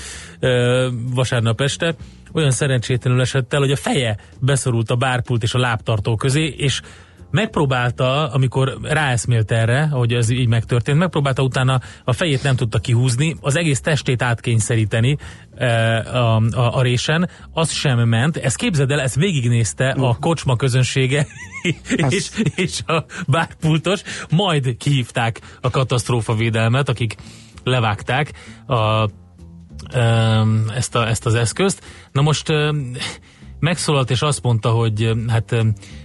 [1.14, 1.94] vasárnap este
[2.32, 6.80] olyan szerencsétlenül esett el, hogy a feje beszorult a bárpult és a lábtartó közé, és
[7.34, 13.36] megpróbálta, amikor ráeszmélt erre, hogy ez így megtörtént, megpróbálta utána a fejét nem tudta kihúzni,
[13.40, 15.16] az egész testét átkényszeríteni
[15.56, 18.36] e, a, a, a résen, az sem ment.
[18.36, 21.26] Ezt képzeld el, ezt végignézte a kocsma közönsége
[22.08, 27.16] és, és a bárpultos, majd kihívták a katasztrófavédelmet, akik
[27.64, 28.32] levágták
[28.66, 29.08] a,
[30.74, 31.84] ezt, a, ezt az eszközt.
[32.12, 32.52] Na most
[33.58, 35.56] megszólalt és azt mondta, hogy hát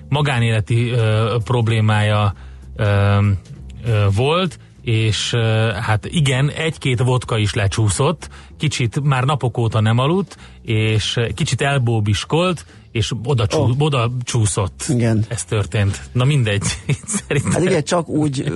[0.10, 2.34] magánéleti ö, problémája
[2.76, 2.86] ö,
[3.86, 5.34] ö, volt, és
[5.82, 12.66] hát igen, egy-két vodka is lecsúszott, kicsit már napok óta nem aludt, és kicsit elbóbiskolt,
[12.92, 13.72] és oda, csú, Oh.
[13.78, 14.84] oda csúszott.
[14.90, 15.26] Igen.
[15.28, 16.02] Ez történt.
[16.12, 16.64] Na mindegy.
[17.28, 17.52] Szerintem.
[17.52, 18.52] Hát igen, csak úgy,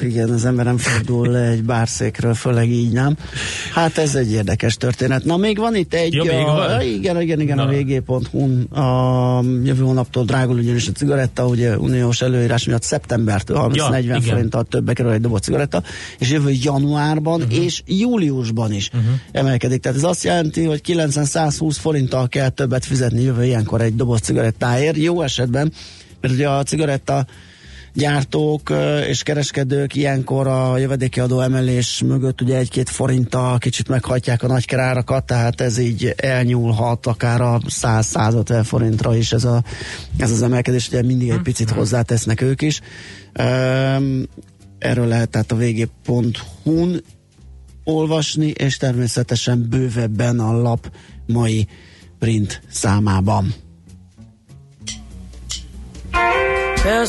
[0.00, 3.16] igen, az ember nem fordul le egy bárszékről, főleg így nem.
[3.72, 5.24] Hát ez egy érdekes történet.
[5.24, 6.82] Na még van itt egy, Ja, még a, van?
[6.82, 7.70] igen, igen, igen, a Na.
[7.70, 14.20] vg.hu a jövő hónaptól drágul ugyanis a cigaretta, ugye uniós előírás miatt szeptembertől 30-40 Ja,
[14.20, 15.82] forinttal többe kerül egy doboz cigaretta,
[16.18, 17.64] és jövő januárban uh-huh.
[17.64, 19.10] és júliusban is uh-huh.
[19.32, 19.80] emelkedik.
[19.80, 24.96] Tehát ez azt jelenti, hogy 90-120 forinttal kell többet fizetni jövő ilyenkor egy doboz cigarettáért.
[24.96, 25.72] Jó esetben,
[26.20, 27.26] mert ugye a cigaretta
[27.92, 28.72] gyártók
[29.08, 35.24] és kereskedők ilyenkor a jövedéki adó emelés mögött ugye egy-két forinttal kicsit meghajtják a nagykerárakat,
[35.24, 39.62] tehát ez így elnyúlhat akár a 100-150 forintra is ez, a,
[40.16, 42.80] ez az emelkedés, ugye mindig egy picit hozzátesznek ők is.
[44.78, 47.02] Erről lehet tehát a vg.hu-n
[47.84, 50.90] olvasni, és természetesen bővebben a lap
[51.26, 51.68] mai
[52.18, 53.54] print számában.
[56.84, 57.04] Well,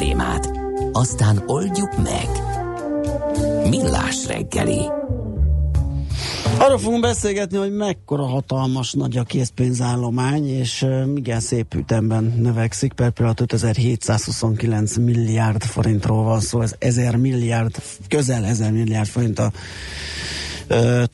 [0.00, 0.50] problémát.
[0.92, 2.28] Aztán oldjuk meg.
[3.68, 4.80] Millás reggeli.
[6.58, 12.92] Arról fogunk beszélgetni, hogy mekkora hatalmas nagy a készpénzállomány, és igen szép ütemben növekszik.
[12.92, 19.52] Per pillanat 5729 milliárd forintról van szó, ez 1000 milliárd, közel 1000 milliárd forint a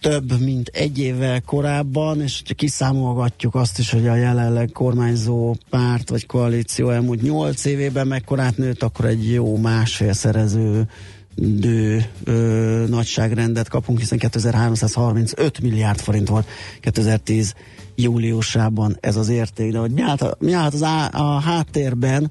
[0.01, 6.27] több, mint egy évvel korábban, és kiszámolgatjuk azt is, hogy a jelenleg kormányzó párt vagy
[6.27, 10.89] koalíció elmúlt 8 évében mekkorát nőtt, akkor egy jó másfél szerező
[11.35, 16.47] dő ö, nagyságrendet kapunk, hiszen 2335 milliárd forint volt
[16.81, 17.55] 2010
[17.97, 22.31] júliusában ez az érték, de hogy mi állt, mi állt az á, a háttérben,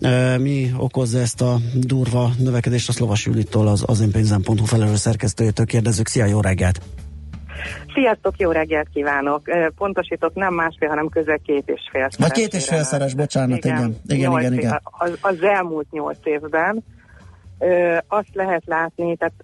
[0.00, 4.98] ö, mi okozza ezt a durva növekedést, a Lovas Julitól, az, az én pénzem.hu felelős
[4.98, 6.06] szerkesztőjétől kérdezzük.
[6.06, 6.80] Szia, jó reggelt!
[7.94, 9.42] Sziasztok, jó reggelt kívánok!
[9.76, 13.96] Pontosítok, nem másfél, hanem közel két és fél Vagy két és fél szeres, bocsánat, igen.
[14.06, 14.80] Igen, nyolc igen, év- igen.
[14.82, 16.84] Az, az elmúlt nyolc évben
[17.58, 19.34] ö, azt lehet látni, tehát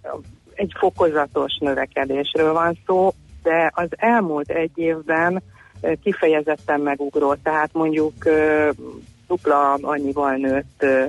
[0.55, 3.13] egy fokozatos növekedésről van szó,
[3.43, 5.43] de az elmúlt egy évben
[6.03, 8.15] kifejezetten megugrott, tehát mondjuk
[9.33, 11.05] dupla annyival nőtt ö,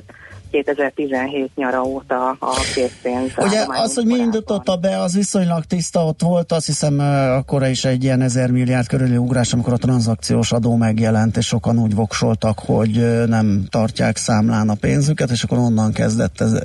[0.51, 3.32] 2017 nyara óta a készpénz.
[3.38, 7.03] Ugye az, hogy mi indította be, az viszonylag tiszta, ott volt, azt hiszem ö,
[7.34, 11.80] akkora is egy ilyen ezer milliárd körüli ugrás, amikor a tranzakciós adó megjelent, és sokan
[11.80, 16.59] úgy voksoltak, hogy nem tartják számlán a pénzüket, és akkor onnan kezdett ez,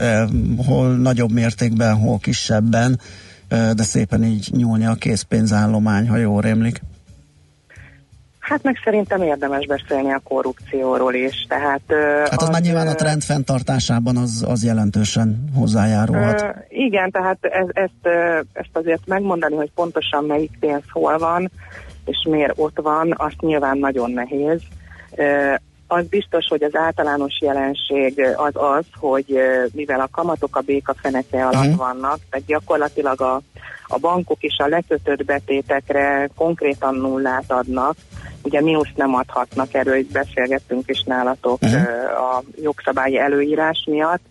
[0.67, 3.01] hol nagyobb mértékben, hol kisebben,
[3.49, 6.81] de szépen így nyúlni a készpénzállomány, ha jól rémlik.
[8.49, 11.47] Hát meg szerintem érdemes beszélni a korrupcióról is.
[11.49, 11.81] Tehát,
[12.31, 16.41] Hát az már nyilván a trend fenntartásában az, az jelentősen hozzájárulhat.
[16.41, 18.17] Ö, igen, tehát ez, ezt,
[18.53, 21.51] ezt azért megmondani, hogy pontosan melyik pénz hol van,
[22.05, 24.61] és miért ott van, azt nyilván nagyon nehéz.
[25.17, 25.55] Ö,
[25.91, 29.39] Az biztos, hogy az általános jelenség az az, hogy
[29.73, 31.77] mivel a kamatok a béka feneke alatt Mhm.
[31.77, 33.41] vannak, tehát gyakorlatilag a,
[33.89, 37.97] a bankok is a lekötött betétekre konkrétan nullát adnak,
[38.43, 41.67] ugye mínuszt nem adhatnak, erről itt beszélgettünk is nálatok ö,
[42.13, 44.23] a jogszabályi előírás miatt,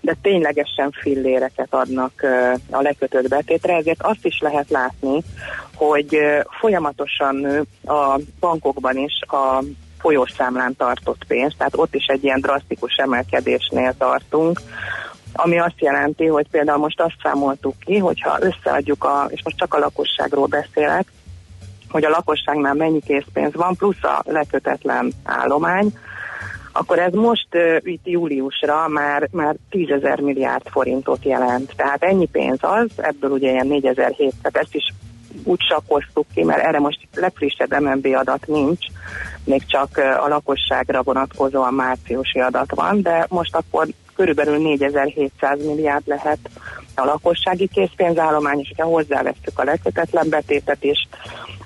[0.00, 2.12] de ténylegesen filléreket adnak
[2.70, 5.22] a lekötött betétre, ezért azt is lehet látni,
[5.74, 6.18] hogy
[6.60, 9.62] folyamatosan nő a bankokban is a
[9.98, 14.60] folyós számlán tartott pénz, tehát ott is egy ilyen drasztikus emelkedésnél tartunk,
[15.36, 19.74] ami azt jelenti, hogy például most azt számoltuk ki, hogyha összeadjuk a, és most csak
[19.74, 21.12] a lakosságról beszélek,
[21.88, 25.92] hogy a lakosságnál mennyi készpénz van, plusz a lekötetlen állomány,
[26.72, 31.72] akkor ez most uh, itt júliusra már, már 10 ezer milliárd forintot jelent.
[31.76, 34.92] Tehát ennyi pénz az, ebből ugye ilyen 4700, tehát ezt is
[35.44, 38.86] úgy sakkoztuk ki, mert erre most legfrissebb MNB adat nincs,
[39.44, 46.38] még csak a lakosságra vonatkozóan márciusi adat van, de most akkor körülbelül 4700 milliárd lehet
[46.94, 51.08] a lakossági készpénzállomány, és ha hozzávesztük a lekötetlen betétet is,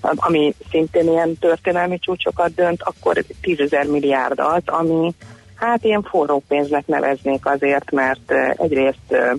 [0.00, 5.14] ami szintén ilyen történelmi csúcsokat dönt, akkor 10 ezer milliárd az, ami
[5.54, 9.30] hát ilyen forró pénznek neveznék azért, mert eh, egyrészt eh,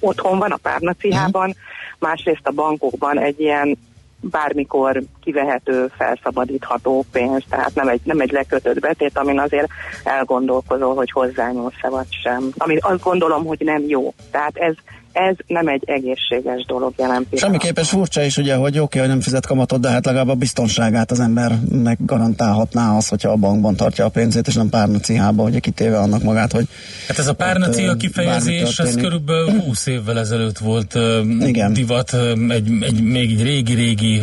[0.00, 1.54] otthon van a párnacihában,
[1.98, 3.78] másrészt a bankokban egy ilyen
[4.20, 9.68] bármikor kivehető, felszabadítható pénz, tehát nem egy, nem egy lekötött betét, amin azért
[10.04, 12.50] elgondolkozol, hogy hozzányúlsz-e vagy sem.
[12.56, 14.14] Ami azt gondolom, hogy nem jó.
[14.30, 14.74] Tehát ez,
[15.12, 17.38] ez nem egy egészséges dolog jelen pillanatban.
[17.38, 20.34] Semmiképpen furcsa is ugye, hogy oké, okay, hogy nem fizet kamatot, de hát legalább a
[20.34, 25.60] biztonságát az embernek garantálhatná az, hogyha a bankban tartja a pénzét, és nem párnacihába, hogy
[25.60, 26.68] kitéve annak magát, hogy
[27.08, 30.98] Hát ez a párnacia ö, kifejezés, ez körülbelül 20 évvel ezelőtt volt
[31.40, 31.72] Igen.
[31.72, 32.14] divat,
[32.48, 34.22] egy, egy, még egy régi-régi,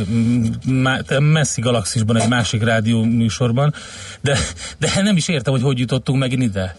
[1.19, 3.73] messzi galaxisban, egy másik rádió műsorban,
[4.21, 4.37] de,
[4.79, 6.75] de nem is értem, hogy hogy jutottunk megint ide.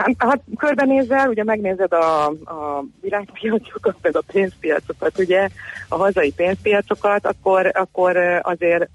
[0.00, 5.48] Hát, hát körbenézel, ugye megnézed a, a világpiacokat, meg a pénzpiacokat, ugye
[5.88, 8.88] a hazai pénzpiacokat, akkor, akkor azért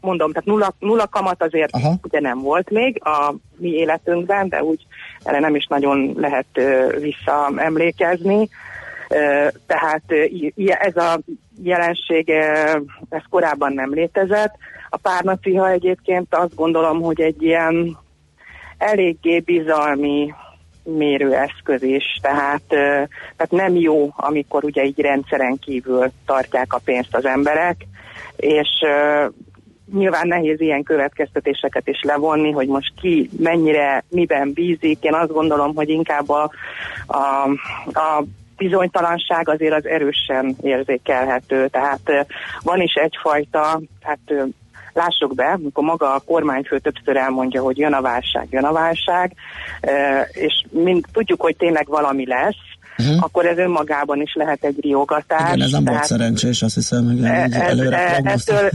[0.00, 1.94] mondom, tehát nulla, nulla kamat azért Aha.
[2.02, 4.86] ugye nem volt még a mi életünkben, de úgy
[5.22, 6.46] erre nem is nagyon lehet
[7.00, 8.48] visszaemlékezni.
[9.66, 10.02] Tehát
[10.66, 11.18] ez a
[11.62, 12.30] jelenség,
[13.08, 14.54] ez korábban nem létezett.
[14.88, 17.96] A párnaciha egyébként azt gondolom, hogy egy ilyen
[18.78, 20.34] eléggé bizalmi
[20.82, 22.62] mérőeszköz is, tehát,
[23.36, 27.76] tehát nem jó, amikor ugye így rendszeren kívül tartják a pénzt az emberek,
[28.36, 28.68] és
[29.92, 35.04] nyilván nehéz ilyen következtetéseket is levonni, hogy most ki mennyire, miben bízik.
[35.04, 36.50] Én azt gondolom, hogy inkább a,
[37.06, 37.16] a,
[37.98, 38.24] a
[38.56, 41.68] bizonytalanság azért az erősen érzékelhető.
[41.68, 42.26] Tehát
[42.62, 44.18] van is egyfajta, hát
[44.96, 49.32] lássuk be, amikor maga a kormányfő többször elmondja, hogy jön a válság, jön a válság,
[49.80, 52.54] e, és mind tudjuk, hogy tényleg valami lesz,
[52.98, 53.16] uh-huh.
[53.20, 55.54] akkor ez önmagában is lehet egy riogatás.
[55.54, 58.70] Igen, ez nem volt szerencsés, azt hiszem, hogy ez, előre e, ettől,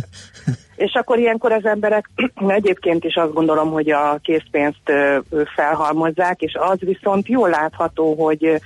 [0.75, 2.09] és akkor ilyenkor az emberek
[2.47, 4.91] egyébként is azt gondolom, hogy a készpénzt
[5.55, 8.61] felhalmozzák, és az viszont jól látható, hogy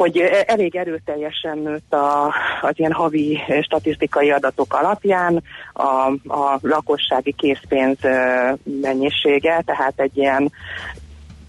[0.00, 2.26] hogy elég erőteljesen nőtt a,
[2.60, 5.42] az ilyen havi statisztikai adatok alapján
[5.72, 5.82] a,
[6.34, 7.98] a lakossági készpénz
[8.62, 10.52] mennyisége, tehát egy ilyen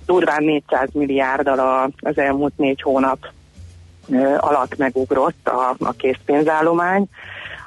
[0.05, 3.17] durván 400 milliárddal az elmúlt négy hónap
[4.37, 7.05] alatt megugrott a, a készpénzállomány.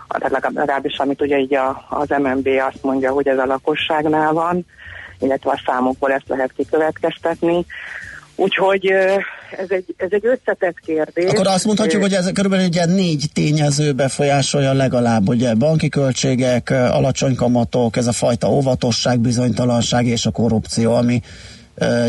[0.08, 4.32] Tehát legalább- legalábbis amit ugye így a, az MNB azt mondja, hogy ez a lakosságnál
[4.32, 4.66] van,
[5.18, 7.64] illetve a számokból ezt lehet kikövetkeztetni.
[8.36, 8.86] Úgyhogy
[9.58, 11.30] ez egy, ez egy összetett kérdés.
[11.30, 17.34] Akkor azt mondhatjuk, hogy ez körülbelül ugye négy tényező befolyásolja legalább, ugye banki költségek, alacsony
[17.34, 21.20] kamatok, ez a fajta óvatosság, bizonytalanság és a korrupció, ami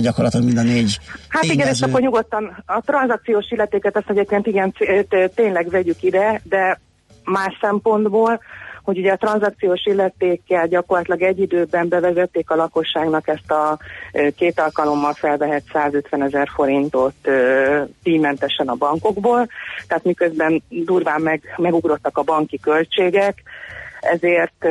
[0.02, 1.86] gyakorlatilag mind a négy Hát igen, és tényező.
[1.86, 4.74] akkor nyugodtan a tranzakciós illetéket azt egyébként igen
[5.36, 6.80] tényleg vegyük ide, de
[7.24, 8.40] más szempontból,
[8.86, 13.78] hogy ugye a tranzakciós illetékkel gyakorlatilag egy időben bevezették a lakosságnak ezt a
[14.36, 17.30] két alkalommal felvehet 150 ezer forintot
[18.04, 19.48] díjmentesen a bankokból,
[19.88, 23.42] tehát miközben durván meg, megugrottak a banki költségek,
[24.00, 24.66] ezért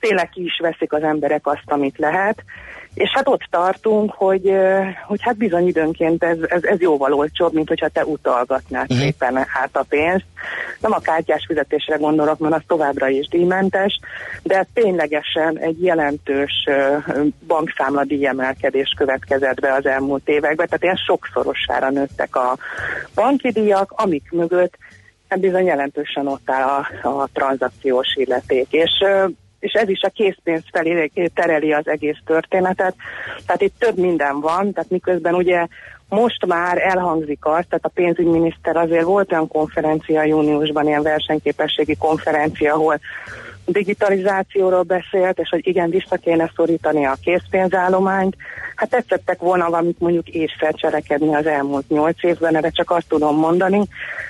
[0.00, 2.44] tényleg ki is veszik az emberek azt, amit lehet,
[2.94, 4.52] és hát ott tartunk, hogy,
[5.06, 8.98] hogy hát bizony időnként ez, ez, ez jóval olcsóbb, mint hogyha te utalgatnád uh-huh.
[8.98, 10.24] szépen át a pénzt.
[10.80, 14.00] Nem a kártyás fizetésre gondolok, mert az továbbra is díjmentes,
[14.42, 16.68] de ténylegesen egy jelentős
[17.46, 22.56] bankszámla díjemelkedés következett be az elmúlt években, tehát ilyen sokszorosára nőttek a
[23.14, 24.76] banki díjak, amik mögött
[25.28, 26.68] hát bizony jelentősen ott áll
[27.02, 28.66] a, a tranzakciós illeték.
[28.70, 28.90] És
[29.62, 32.94] és ez is a készpénz felé tereli az egész történetet.
[33.46, 35.66] Tehát itt több minden van, tehát miközben ugye
[36.08, 42.74] most már elhangzik az, tehát a pénzügyminiszter azért volt olyan konferencia júniusban, ilyen versenyképességi konferencia,
[42.74, 43.00] ahol
[43.66, 48.36] digitalizációról beszélt, és hogy igen, vissza kéne szorítani a készpénzállományt.
[48.74, 53.36] Hát tetszettek volna valamit mondjuk észre cselekedni az elmúlt nyolc évben, erre csak azt tudom
[53.36, 53.82] mondani.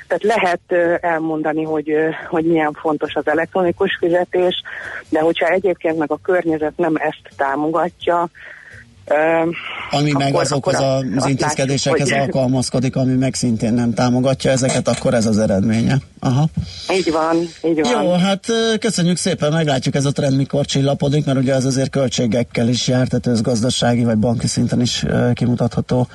[0.06, 1.92] Tehát lehet elmondani, hogy,
[2.28, 4.62] hogy milyen fontos az elektronikus fizetés,
[5.08, 8.28] de hogyha egyébként meg a környezet nem ezt támogatja,
[9.90, 14.50] Ami meg azokhoz akkor az azt intézkedésekhez látjuk, hogy- alkalmazkodik, ami meg szintén nem támogatja
[14.50, 15.96] ezeket, akkor ez az eredménye.
[16.20, 16.48] Aha.
[16.92, 18.03] Így van, így van.
[18.03, 18.46] Jó, hát
[18.80, 23.07] köszönjük szépen, meglátjuk ez a trend mikor csillapodik, mert ugye ez azért költségekkel is jár,
[23.07, 26.09] tehát ez gazdasági vagy banki szinten is kimutatható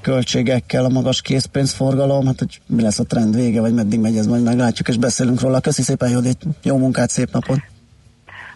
[0.00, 4.26] költségekkel a magas készpénzforgalom, hát hogy mi lesz a trend vége, vagy meddig megy ez,
[4.26, 5.60] majd meglátjuk és beszélünk róla.
[5.60, 7.58] Köszi szépen, Judit, jó munkát, szép napot!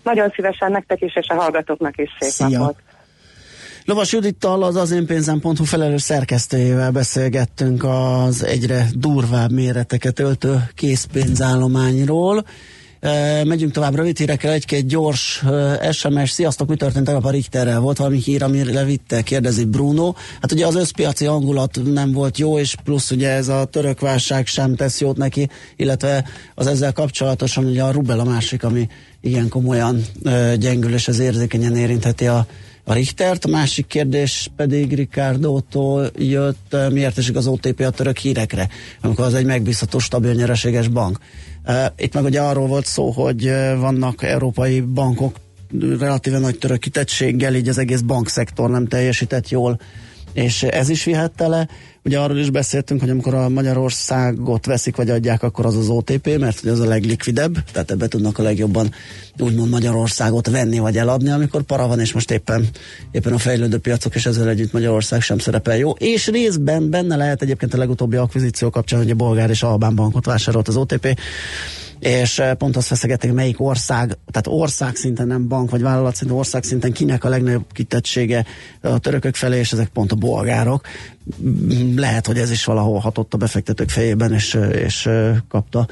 [0.03, 2.59] Nagyon szívesen nektek is, és a hallgatóknak is szép Szia.
[2.59, 2.76] napot.
[3.85, 12.45] Lovas Judittal, az az én pénzem.hu felelős szerkesztőjével beszélgettünk az egyre durvább méreteket öltő készpénzállományról.
[13.45, 15.43] Megyünk tovább rövid hírekkel, egy-két gyors
[15.93, 16.30] SMS.
[16.30, 17.80] Sziasztok, mi történt tegnap a Richterrel?
[17.80, 19.22] Volt valami hír, amire vitte?
[19.22, 20.14] Kérdezi Bruno.
[20.41, 24.47] Hát ugye az összpiaci hangulat nem volt jó, és plusz ugye ez a török válság
[24.47, 26.24] sem tesz jót neki, illetve
[26.55, 28.89] az ezzel kapcsolatosan ugye a rubel a másik, ami
[29.20, 30.05] igen komolyan
[30.59, 32.47] gyengül, és ez érzékenyen érintheti a
[32.85, 38.18] a Richtert, a másik kérdés pedig Ricardo-tól jött, eh, miért esik az OTP a török
[38.18, 38.68] hírekre,
[39.01, 41.18] amikor az egy megbízható, stabil, nyereséges bank.
[41.62, 45.37] Eh, Itt meg ugye arról volt szó, hogy eh, vannak európai bankok
[45.99, 49.80] relatíve nagy török kitettséggel, így az egész bankszektor nem teljesített jól,
[50.33, 51.68] és ez is vihette le.
[52.05, 56.39] Ugye arról is beszéltünk, hogy amikor a Magyarországot veszik vagy adják, akkor az az OTP,
[56.39, 58.93] mert hogy az a leglikvidebb, tehát ebbe tudnak a legjobban
[59.39, 62.68] úgymond Magyarországot venni vagy eladni, amikor para van, és most éppen,
[63.11, 65.91] éppen a fejlődő piacok, és ezzel együtt Magyarország sem szerepel jó.
[65.91, 70.24] És részben benne lehet egyébként a legutóbbi akvizíció kapcsán, hogy a bolgár és albán bankot
[70.24, 71.18] vásárolt az OTP,
[72.03, 76.36] és eh, pont azt feszegették, melyik ország, tehát ország szinten, nem bank vagy vállalat szinten,
[76.36, 78.44] ország szinten kinek a legnagyobb kitettsége
[78.80, 80.86] a törökök felé, és ezek pont a bolgárok.
[81.42, 85.88] Mm, Lehet, hogy ez is valahol hatott a befektetők fejében, és, eh, és eh, kapta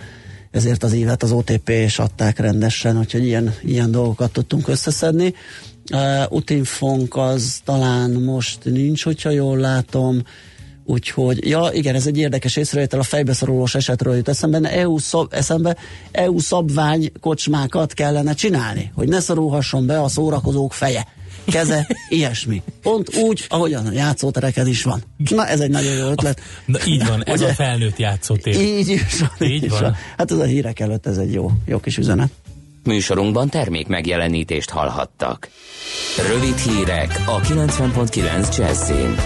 [0.50, 5.34] ezért az évet az OTP, és adták rendesen, úgyhogy ilyen, ilyen dolgokat tudtunk összeszedni.
[5.92, 10.22] Uh, Utinfonk az talán most nincs, hogyha jól látom,
[10.84, 15.76] Úgyhogy, ja igen, ez egy érdekes észrevétel, a fejbeszorulós esetről jut eszembe, EU, szab, eszembe,
[16.10, 21.06] EU szabvány kocsmákat kellene csinálni, hogy ne szorulhasson be a szórakozók feje,
[21.46, 22.62] keze, ilyesmi.
[22.82, 25.02] Pont úgy, ahogyan a játszótereken is van.
[25.16, 26.40] Na, ez egy nagyon jó ötlet.
[26.64, 27.50] Na így van, ez Ugye?
[27.50, 28.60] a felnőtt játszótér.
[28.60, 29.48] Így is van.
[29.48, 29.96] Így is van.
[30.16, 32.30] Hát ez a hírek előtt ez egy jó, jó kis üzenet.
[32.84, 35.48] Műsorunkban termék megjelenítést hallhattak.
[36.28, 39.16] Rövid hírek a 90.9 Jazzin.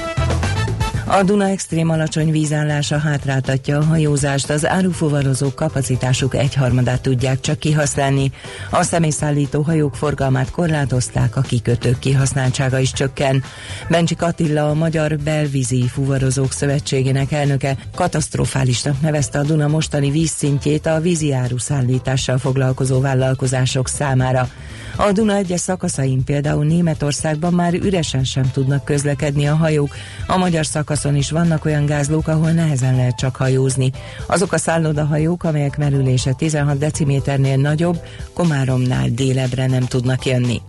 [1.06, 8.32] A Duna extrém alacsony vízállása hátráltatja a hajózást, az árufuvarozók kapacitásuk egyharmadát tudják csak kihasználni.
[8.70, 13.42] A személyszállító hajók forgalmát korlátozták, a kikötők kihasználtsága is csökken.
[13.88, 21.00] Bencsik Attila, a Magyar Belvízi Fuvarozók Szövetségének elnöke katasztrofálisnak nevezte a Duna mostani vízszintjét a
[21.00, 24.48] vízi áruszállítással foglalkozó vállalkozások számára.
[24.96, 29.94] A Duna egyes szakaszain például Németországban már üresen sem tudnak közlekedni a hajók.
[30.26, 33.92] A magyar szakaszon is vannak olyan gázlók, ahol nehezen lehet csak hajózni.
[34.26, 38.00] Azok a szállodahajók, amelyek merülése 16 deciméternél nagyobb,
[38.32, 40.60] Komáromnál délebre nem tudnak jönni.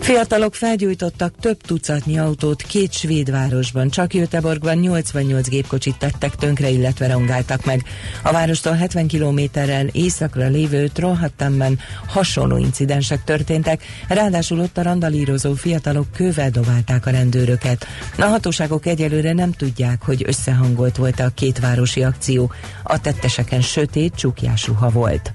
[0.00, 3.90] Fiatalok felgyújtottak több tucatnyi autót két svéd városban.
[3.90, 7.82] Csak Göteborgban 88 gépkocsit tettek tönkre, illetve rongáltak meg.
[8.22, 16.06] A várostól 70 kilométerrel északra lévő Trollhattamban hasonló incidensek történtek, ráadásul ott a randalírozó fiatalok
[16.12, 17.86] kővel dobálták a rendőröket.
[18.18, 22.52] A hatóságok egyelőre nem tudják, hogy összehangolt volt a két városi akció.
[22.82, 25.32] A tetteseken sötét, csukjás ruha volt.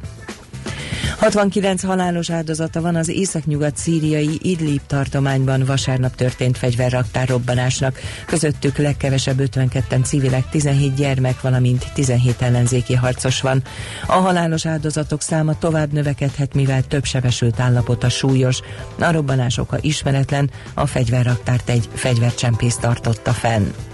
[1.17, 7.99] 69 halálos áldozata van az északnyugat szíriai Idlib tartományban vasárnap történt fegyverraktár robbanásnak.
[8.25, 13.63] Közöttük legkevesebb 52 civilek, 17 gyermek, valamint 17 ellenzéki harcos van.
[14.07, 18.59] A halálos áldozatok száma tovább növekedhet, mivel több sebesült állapota súlyos.
[18.99, 23.88] A robbanás oka ismeretlen, a fegyverraktárt egy fegyvercsempész tartotta fenn.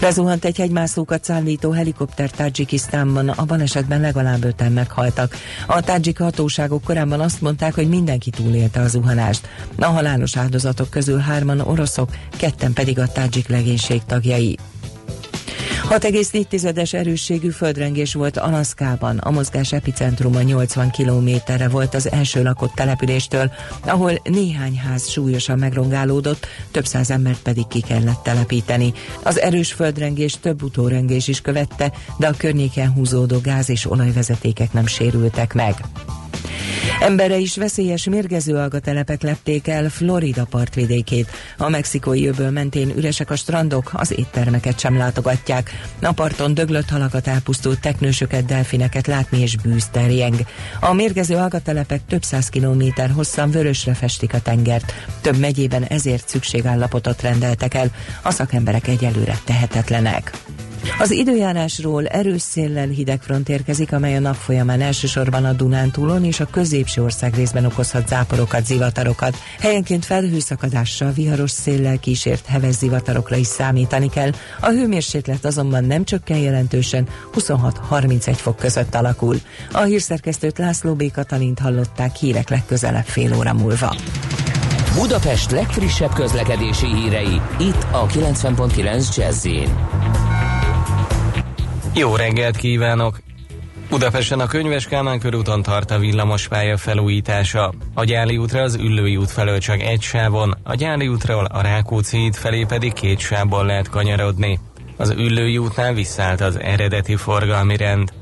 [0.00, 5.36] Lezuhant egy hegymászókat szállító helikopter Tajikisztánban, a balesetben legalább öten meghaltak.
[5.66, 9.48] A tajik hatóságok korábban azt mondták, hogy mindenki túlélte a zuhanást.
[9.78, 14.58] A halálos áldozatok közül hárman oroszok, ketten pedig a tajik legénység tagjai.
[15.88, 19.18] 6,4-es erősségű földrengés volt Alaszkában.
[19.18, 23.52] A mozgás epicentruma 80 kilométerre volt az első lakott településtől,
[23.86, 28.92] ahol néhány ház súlyosan megrongálódott, több száz embert pedig ki kellett telepíteni.
[29.22, 34.86] Az erős földrengés több utórengés is követte, de a környéken húzódó gáz és olajvezetékek nem
[34.86, 35.74] sérültek meg.
[37.00, 41.30] Emberre is veszélyes mérgező algatelepek lepték el Florida partvidékét.
[41.56, 45.70] A mexikói öböl mentén üresek a strandok, az éttermeket sem látogatják.
[46.02, 49.82] A parton döglött halakat elpusztult teknősöket, delfineket látni és bűz.
[50.80, 54.94] A mérgező algatelepek több száz kilométer hosszan vörösre festik a tengert.
[55.20, 57.90] Több megyében ezért szükségállapotot rendeltek el.
[58.22, 60.32] A szakemberek egyelőre tehetetlenek.
[60.98, 66.40] Az időjárásról erős széllel hideg front érkezik, amely a nap folyamán elsősorban a Dunántúlon és
[66.40, 69.36] a középső ország részben okozhat záporokat, zivatarokat.
[69.60, 74.30] Helyenként felhőszakadással, viharos széllel kísért heves zivatarokra is számítani kell.
[74.60, 79.36] A hőmérséklet azonban nem csökken jelentősen, 26-31 fok között alakul.
[79.72, 81.10] A hírszerkesztőt László B.
[81.12, 83.96] Katalint hallották hírek legközelebb fél óra múlva.
[84.94, 89.46] Budapest legfrissebb közlekedési hírei, itt a 90.9 jazz
[91.94, 93.20] jó reggelt kívánok!
[93.90, 97.72] Budapesten a Könyves Kálmán körúton tart a villamospálya felújítása.
[97.94, 102.16] A Gyáli útra az Üllői út felől csak egy sávon, a Gyáli útról a Rákóczi
[102.18, 104.58] híd felé pedig két sávban lehet kanyarodni.
[104.96, 108.12] Az Üllői útnál visszállt az eredeti forgalmi rend.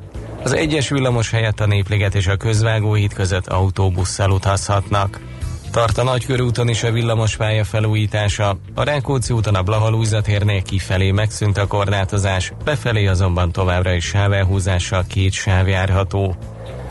[0.43, 5.21] Az egyes villamos helyett a Népliget és a Közvágó híd között autóbusszal utazhatnak.
[5.73, 8.57] Tart a Nagykörúton is a villamospálya felújítása.
[8.75, 15.05] A Rákóczi úton a Blahalújza térnél kifelé megszűnt a korlátozás, befelé azonban továbbra is sávelhúzással
[15.09, 16.37] két sáv járható.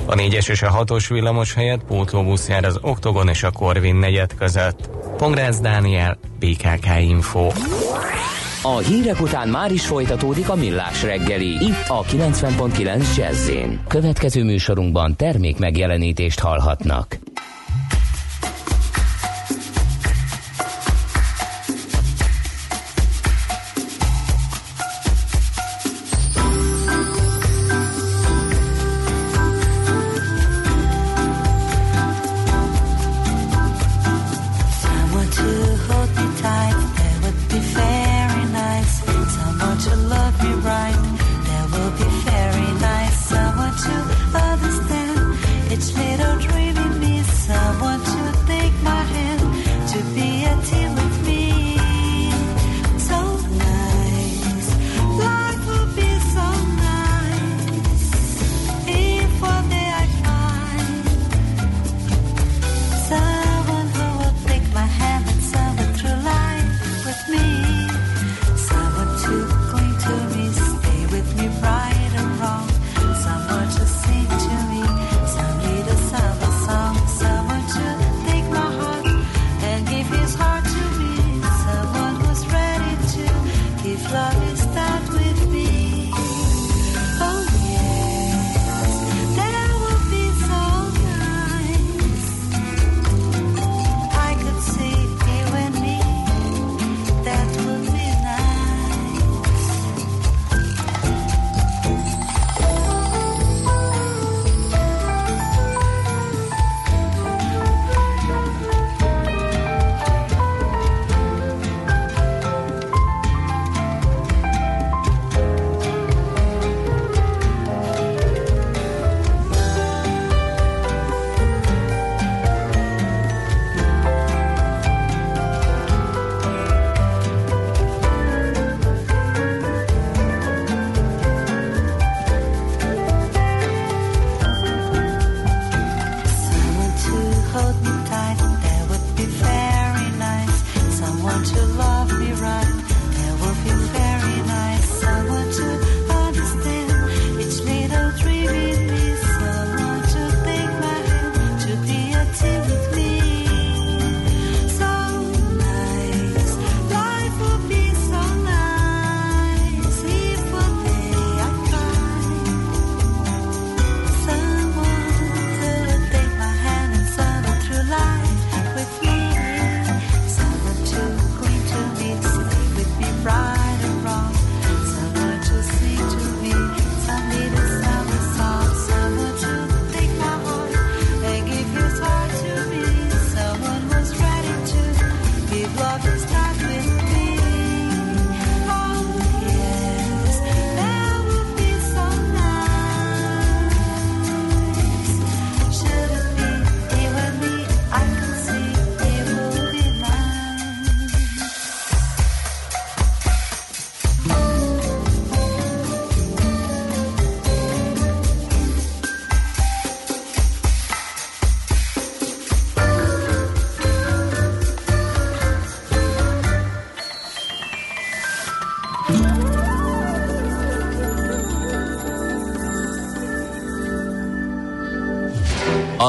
[0.06, 4.36] A 4-es és a 6-os villamos helyett pótlóbusz jár az Oktogon és a Korvin negyed
[4.36, 4.90] között.
[5.18, 7.48] Pongrácz Dániel, BKK Info.
[8.62, 13.52] A hírek után már is folytatódik a millás reggeli, itt a 90.9 jazz
[13.88, 17.20] Következő műsorunkban termék megjelenítést hallhatnak.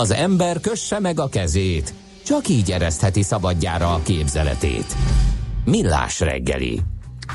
[0.03, 1.95] Az ember kösse meg a kezét,
[2.25, 4.97] csak így eresztheti szabadjára a képzeletét.
[5.65, 6.81] Millás reggeli.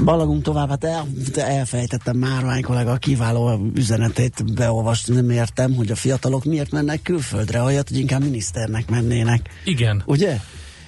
[0.03, 5.95] Balagunk tovább, hát el, elfejtettem Márvány kollega a kiváló üzenetét beolvasni, nem értem, hogy a
[5.95, 9.49] fiatalok miért mennek külföldre, ahelyett, hogy inkább miniszternek mennének.
[9.63, 10.03] Igen.
[10.05, 10.39] Ugye?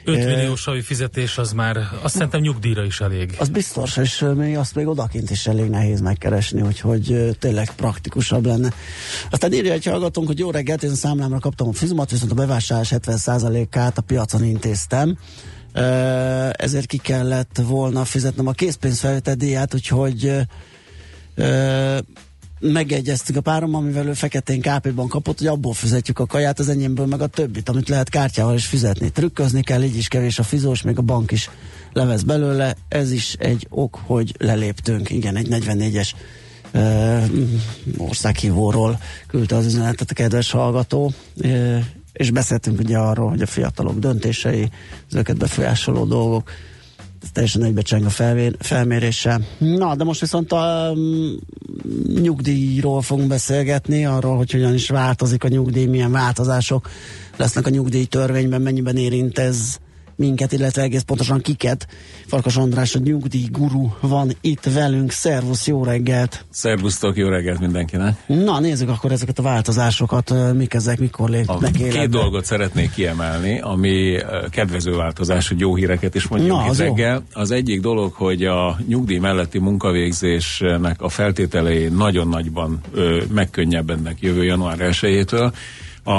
[0.10, 3.36] 5 Ö, milliós havi fizetés az már, azt szerintem nyugdíjra is elég.
[3.40, 8.46] Az biztos, és még azt még odakint is elég nehéz megkeresni, úgyhogy ö, tényleg praktikusabb
[8.46, 8.70] lenne.
[9.30, 12.94] Aztán írja egy hallgatónk, hogy jó reggelt, én számlámra kaptam a fizumat, viszont a bevásárlás
[12.96, 15.18] 70%-át a piacon intéztem.
[16.52, 20.32] Ezért ki kellett volna fizetnem a készpénzfelvétel díját, úgyhogy
[22.60, 27.06] megegyeztük a párom, amivel ő feketén KP-ban kapott, hogy abból fizetjük a kaját, az enyémből
[27.06, 29.10] meg a többit, amit lehet kártyával is fizetni.
[29.10, 31.50] Trükközni kell, így is kevés a fizós, még a bank is
[31.94, 32.76] levesz belőle.
[32.88, 35.10] Ez is egy ok, hogy leléptünk.
[35.10, 36.10] Igen, egy 44-es
[36.72, 37.18] ö,
[37.98, 41.78] országhívóról küldte az üzenetet a kedves hallgató, ö,
[42.14, 44.70] és beszéltünk ugye arról, hogy a fiatalok döntései,
[45.10, 46.52] az őket befolyásoló dolgok,
[47.22, 48.10] ez teljesen egybecseng a
[48.60, 49.42] felméréssel.
[49.58, 51.40] Na, de most viszont a um,
[52.22, 56.90] nyugdíjról fogunk beszélgetni, arról, hogy hogyan is változik a nyugdíj, milyen változások
[57.38, 59.80] lesznek a nyugdíjtörvényben, mennyiben érint ez
[60.20, 61.88] minket, illetve egész pontosan kiket.
[62.28, 65.12] Farkas András, a nyugdíj guru van itt velünk.
[65.12, 66.46] Szervusz, jó reggelt!
[66.50, 68.24] Szervusztok, jó reggelt mindenkinek!
[68.28, 72.18] Na, nézzük akkor ezeket a változásokat, mik ezek, mikor lépnek Két életbe.
[72.18, 74.18] dolgot szeretnék kiemelni, ami
[74.50, 76.86] kedvező változás, hogy jó híreket is mondjuk Na, az jó.
[76.86, 77.24] reggel.
[77.34, 84.44] Az egyik dolog, hogy a nyugdíj melletti munkavégzésnek a feltételei nagyon nagyban ö, megkönnyebbednek jövő
[84.44, 85.52] január 1-től.
[86.04, 86.14] A,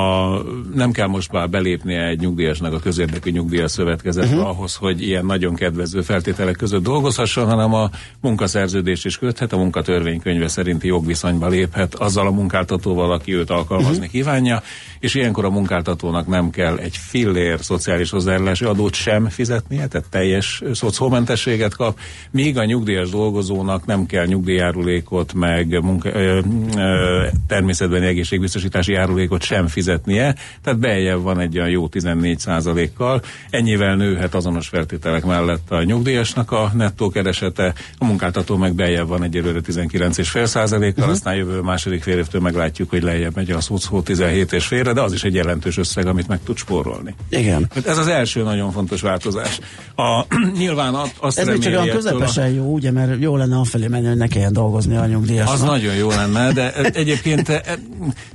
[0.75, 4.49] nem kell most már belépnie egy nyugdíjasnak a közérdekű nyugdíjas szövetkezetbe uh-huh.
[4.49, 10.49] ahhoz, hogy ilyen nagyon kedvező feltételek között dolgozhasson, hanem a munkaszerződést is köthet, a munkatörvénykönyve
[10.49, 14.11] szerinti jogviszonyba léphet azzal a munkáltatóval, aki őt alkalmazni uh-huh.
[14.11, 14.63] kívánja,
[15.01, 20.63] és ilyenkor a munkáltatónak nem kell egy fillér szociális hozzájárulási adót sem fizetnie, tehát teljes
[20.73, 21.99] szociálmentességet kap,
[22.31, 26.41] míg a nyugdíjas dolgozónak nem kell nyugdíjjárulékot, meg munka, ö,
[26.77, 33.97] ö, természetbeni egészségbiztosítási járulékot sem fizetnie, tehát beljebb van egy olyan jó 14% kal ennyivel
[33.97, 39.61] nőhet azonos feltételek mellett a nyugdíjasnak a nettó keresete, a munkáltató meg beljebb van egyelőre
[39.61, 41.11] 19,5 százalékkal, uh-huh.
[41.11, 45.03] aztán jövő második fél évtől meglátjuk, hogy lejjebb megy a szó 17 és félre, de
[45.07, 47.15] az is egy jelentős összeg, amit meg tud spórolni.
[47.29, 47.71] Igen.
[47.87, 49.59] Ez az első nagyon fontos változás.
[49.97, 50.25] A,
[50.59, 53.87] nyilván azt Ez még csak olyan ettől a- közepesen jó, ugye, mert jó lenne afelé
[53.87, 55.55] menni, hogy ne kelljen dolgozni a nyugdíjasnak.
[55.55, 57.79] Az nagyon jó lenne, de egyébként e, e,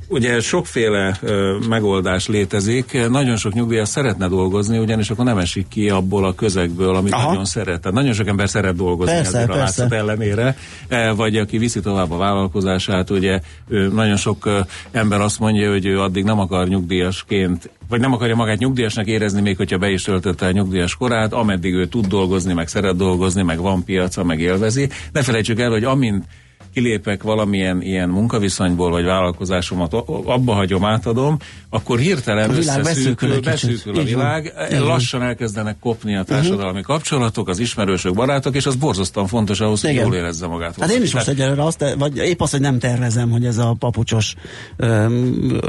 [0.08, 1.20] ugye sokféle
[1.70, 3.08] megoldás létezik.
[3.10, 7.28] Nagyon sok nyugdíjas szeretne dolgozni, ugyanis akkor nem esik ki abból a közegből, amit Aha.
[7.30, 7.82] nagyon szeret.
[7.82, 10.56] Tehát nagyon sok ember szeret dolgozni Persze, ezért a látszat ellenére,
[10.88, 13.40] E, vagy aki viszi tovább a vállalkozását, ugye
[13.94, 14.50] nagyon sok
[14.92, 19.42] ember azt mondja, hogy ő addig nem akar nyugdíjasként vagy nem akarja magát nyugdíjasnak érezni,
[19.42, 23.42] még hogyha be is töltötte a nyugdíjas korát, ameddig ő tud dolgozni, meg szeret dolgozni,
[23.42, 24.90] meg van piaca, meg élvezi.
[25.12, 26.26] Ne felejtsük el, hogy amint
[26.76, 29.94] kilépek valamilyen ilyen munkaviszonyból, vagy vállalkozásomat
[30.26, 31.38] abba hagyom, átadom,
[31.70, 37.60] akkor hirtelen A világ összeszűkül, beszűkül a világ, lassan elkezdenek kopni a társadalmi kapcsolatok, az
[37.60, 40.04] ismerősök, barátok, és az borzasztóan fontos ahhoz, hogy Igen.
[40.06, 40.80] jól érezze magát.
[40.80, 43.76] Hát én is most egyelőre azt, vagy épp azt, hogy nem tervezem, hogy ez a
[43.80, 44.36] papucsos,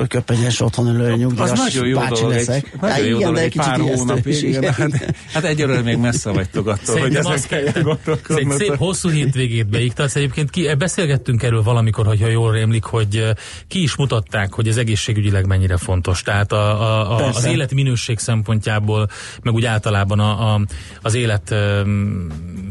[0.08, 2.64] köpenyes otthon ülő nyugdíjas Az nagyon jó bácsi dolog, leszek.
[2.72, 6.66] egy, nagyon jó dolog de egy pár ijesztő hónapig, hát, hát egyelőre még messze vagytok
[6.66, 8.58] attól, hogy Szerintem ezen azt kell, kell ez egy gondolkodnotok.
[8.58, 10.16] szép hosszú hétvégét beiktatsz.
[10.16, 10.66] Egyébként ki,
[10.96, 13.24] beszélgettünk erről valamikor, hogyha jól rémlik, hogy
[13.68, 16.22] ki is mutatták, hogy ez egészségügyileg mennyire fontos.
[16.22, 17.38] Tehát a, a, a, Persze.
[17.38, 19.08] az életminőség szempontjából,
[19.42, 20.60] meg úgy általában a, a,
[21.02, 21.54] az élet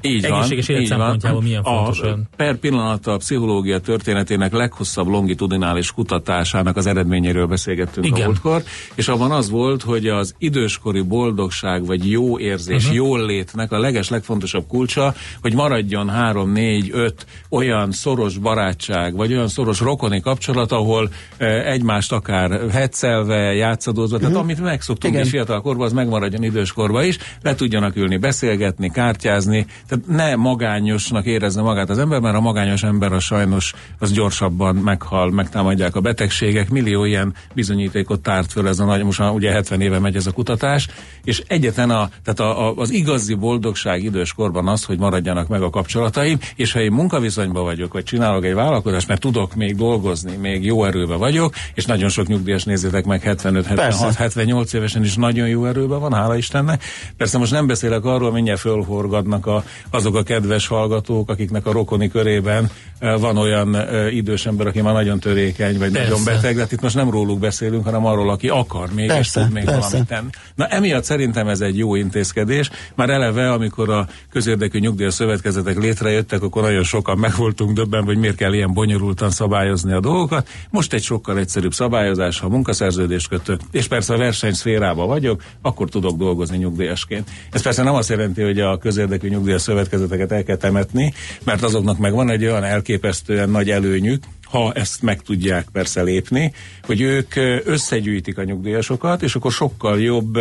[0.01, 0.97] Így van, egészséges élet így van.
[0.97, 1.99] szempontjából milyen fontos.
[1.99, 8.21] A, per pillanat a pszichológia történetének leghosszabb longitudinális kutatásának az eredményéről beszélgettünk Igen.
[8.21, 8.63] a múltkor,
[8.95, 12.95] és abban az volt, hogy az időskori boldogság vagy jó érzés, uh-huh.
[12.95, 19.33] jól létnek a leges legfontosabb kulcsa, hogy maradjon három, négy, öt olyan szoros barátság, vagy
[19.33, 25.25] olyan szoros rokoni kapcsolat, ahol e, egymást akár hetszelve, játszadozva, tehát amit megszoktunk Igen.
[25.25, 31.25] is fiatal korban, az megmaradjon időskorban is, le tudjanak ülni, beszélgetni, kártyázni, tehát ne magányosnak
[31.25, 36.01] érezze magát az ember, mert a magányos ember a sajnos az gyorsabban meghal, megtámadják a
[36.01, 40.27] betegségek, millió ilyen bizonyítékot tárt föl ez a nagy, most ugye 70 éve megy ez
[40.27, 40.87] a kutatás,
[41.23, 45.69] és egyetlen a, tehát a, a, az igazi boldogság időskorban az, hogy maradjanak meg a
[45.69, 50.65] kapcsolataim, és ha én munkaviszonyban vagyok, vagy csinálok egy vállalkozást, mert tudok még dolgozni, még
[50.65, 54.21] jó erőben vagyok, és nagyon sok nyugdíjas nézzétek meg 75, 76, Persze.
[54.21, 56.83] 78 évesen is nagyon jó erőben van, hála Istennek.
[57.17, 62.09] Persze most nem beszélek arról, mindjárt fölhorgadnak a, azok a kedves hallgatók, akiknek a rokoni
[62.09, 66.09] körében eh, van olyan eh, idős ember, aki már nagyon törékeny, vagy Persze.
[66.09, 69.39] nagyon beteg, de hát itt most nem róluk beszélünk, hanem arról, aki akar még, Persze,
[69.39, 69.79] és tud még persze.
[69.79, 70.29] valamit tenni.
[70.55, 72.69] Na emiatt szerintem ez egy jó intézkedés.
[72.95, 78.17] Már eleve, amikor a közérdekű nyugdíjas szövetkezetek létrejöttek, akkor nagyon sokan meg voltunk döbben, hogy
[78.17, 80.47] miért kell ilyen bonyolultan szabályozni a dolgokat.
[80.69, 86.17] Most egy sokkal egyszerűbb szabályozás, ha munkaszerződést kötök, és persze a versenyszférában vagyok, akkor tudok
[86.17, 87.29] dolgozni nyugdíjasként.
[87.51, 91.97] Ez persze nem azt jelenti, hogy a közérdekű nyugdíjas szövetkezeteket el kell temetni, mert azoknak
[91.97, 94.23] meg van egy olyan elképesztően nagy előnyük,
[94.55, 96.53] ha ezt meg tudják persze lépni,
[96.83, 97.33] hogy ők
[97.65, 100.37] összegyűjtik a nyugdíjasokat, és akkor sokkal jobb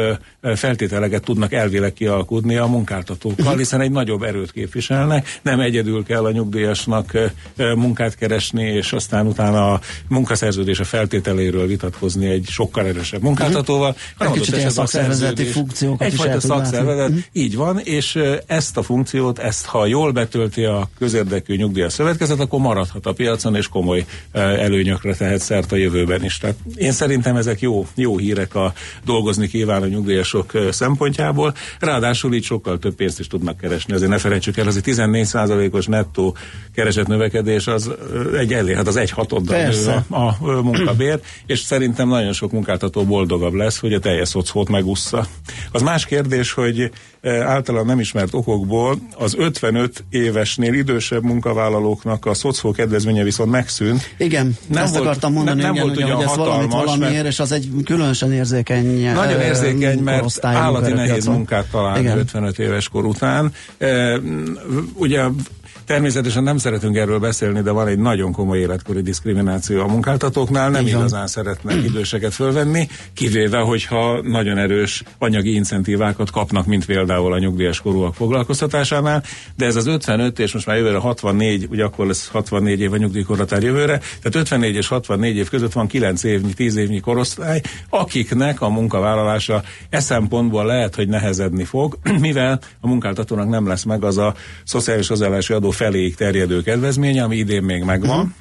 [0.54, 6.30] feltételeket tudnak elvileg kialkudni a munkáltatókkal, hiszen egy nagyobb erőt képviselnek, nem egyedül kell a
[6.30, 7.12] nyugdíjasnak
[7.56, 14.32] munkát keresni, és aztán utána a munkaszerződés a feltételéről vitatkozni egy sokkal erősebb munkáltatóval, hanem
[14.32, 16.48] Egy kicsit ilyen szakszervezeti funkciókat is Egyfajta látni.
[16.48, 17.18] szakszervezet, Mhm.
[17.32, 22.60] így van, és ezt a funkciót, ezt ha jól betölti a közérdekű nyugdíjas szövetkezet, akkor
[22.60, 26.38] maradhat a piacon, és komoly előnyökre tehet szert a jövőben is.
[26.38, 28.72] Tehát én szerintem ezek jó, jó hírek a
[29.04, 31.54] dolgozni kívánó nyugdíjasok szempontjából.
[31.80, 33.94] Ráadásul így sokkal több pénzt is tudnak keresni.
[33.94, 36.36] Azért ne felejtsük el, az egy 14%-os nettó
[36.74, 37.90] keresett növekedés az
[38.38, 39.72] egy elé, hát az egy hatoddal
[40.08, 45.26] a, a munkabér, és szerintem nagyon sok munkáltató boldogabb lesz, hogy a teljes szocót megussza.
[45.72, 46.90] Az más kérdés, hogy
[47.22, 53.83] általán nem ismert okokból az 55 évesnél idősebb munkavállalóknak a szocó kedvezménye viszont megszűnt.
[54.18, 56.70] Igen, Nem ezt volt- akartam mondani, nem- nem igen, volt hogy, ugyan hogy ez valamit
[56.72, 62.18] valamiért, mert- és az egy különösen érzékeny Nagyon érzékeny, mert állati nehéz munkát találni Igen.
[62.18, 63.52] 55 éves kor után.
[64.94, 65.22] Ugye
[65.86, 70.82] Természetesen nem szeretünk erről beszélni, de van egy nagyon komoly életkori diszkrimináció a munkáltatóknál, nem
[70.82, 70.90] van.
[70.90, 77.80] igazán szeretnek időseket fölvenni, kivéve, hogyha nagyon erős anyagi incentívákat kapnak, mint például a nyugdíjas
[77.80, 79.22] korúak foglalkoztatásánál,
[79.56, 82.96] de ez az 55 és most már jövőre 64, ugye akkor lesz 64 év a
[82.96, 88.60] nyugdíjkorhatár jövőre, tehát 54 és 64 év között van 9 évnyi, 10 évnyi korosztály, akiknek
[88.60, 94.18] a munkavállalása e szempontból lehet, hogy nehezedni fog, mivel a munkáltatónak nem lesz meg az
[94.18, 98.34] a szociális hozzáállási adó feléig terjedő kedvezménye, ami idén még megvan.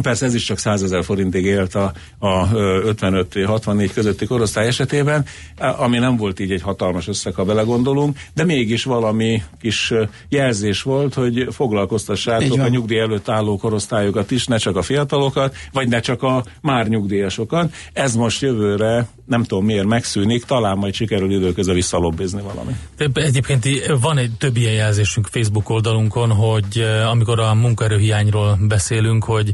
[0.00, 5.24] Persze ez is csak 100 ezer forintig élt a, a 55-64 közötti korosztály esetében,
[5.58, 9.92] ami nem volt így egy hatalmas összeg, ha belegondolunk, de mégis valami kis
[10.28, 15.88] jelzés volt, hogy foglalkoztassátok a nyugdíj előtt álló korosztályokat is, ne csak a fiatalokat, vagy
[15.88, 17.74] ne csak a már nyugdíjasokat.
[17.92, 22.72] Ez most jövőre, nem tudom miért megszűnik, talán majd sikerül időközben visszalobbizni valami.
[23.14, 23.66] Egyébként
[24.00, 29.52] van egy több ilyen jelzésünk Facebook oldalunkon, hogy eh, amikor a munkaerőhiányról beszélünk, hogy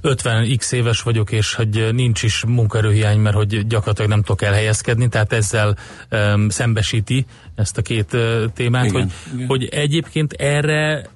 [0.00, 5.08] 50 x éves vagyok, és hogy nincs is munkaerőhiány, mert hogy gyakorlatilag nem tudok elhelyezkedni,
[5.08, 5.76] tehát ezzel
[6.10, 9.46] um, szembesíti ezt a két uh, témát, Igen, hogy, igen.
[9.46, 11.10] hogy egyébként erre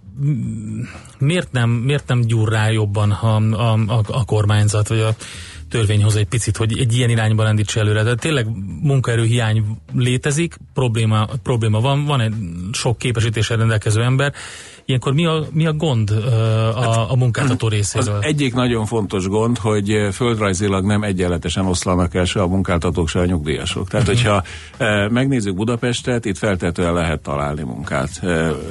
[1.18, 5.14] miért nem, miért nem gyúr rá jobban a, a, a, a kormányzat, vagy a
[5.70, 8.02] törvényhoz egy picit, hogy egy ilyen irányba lendítse előre.
[8.02, 8.46] Tehát tényleg
[8.82, 9.64] munkaerőhiány
[9.94, 12.34] létezik, probléma, probléma van, van egy
[12.72, 14.34] sok képesítéssel rendelkező ember,
[14.90, 18.18] Ilyenkor mi a, mi a gond a, a munkáltató Az részéről?
[18.20, 23.24] egyik nagyon fontos gond, hogy földrajzilag nem egyenletesen oszlanak el se a munkáltatók, se a
[23.24, 23.88] nyugdíjasok.
[23.88, 24.16] Tehát, Mhm.
[24.16, 24.42] hogyha
[25.10, 28.20] megnézzük Budapestet, itt feltétlenül lehet találni munkát.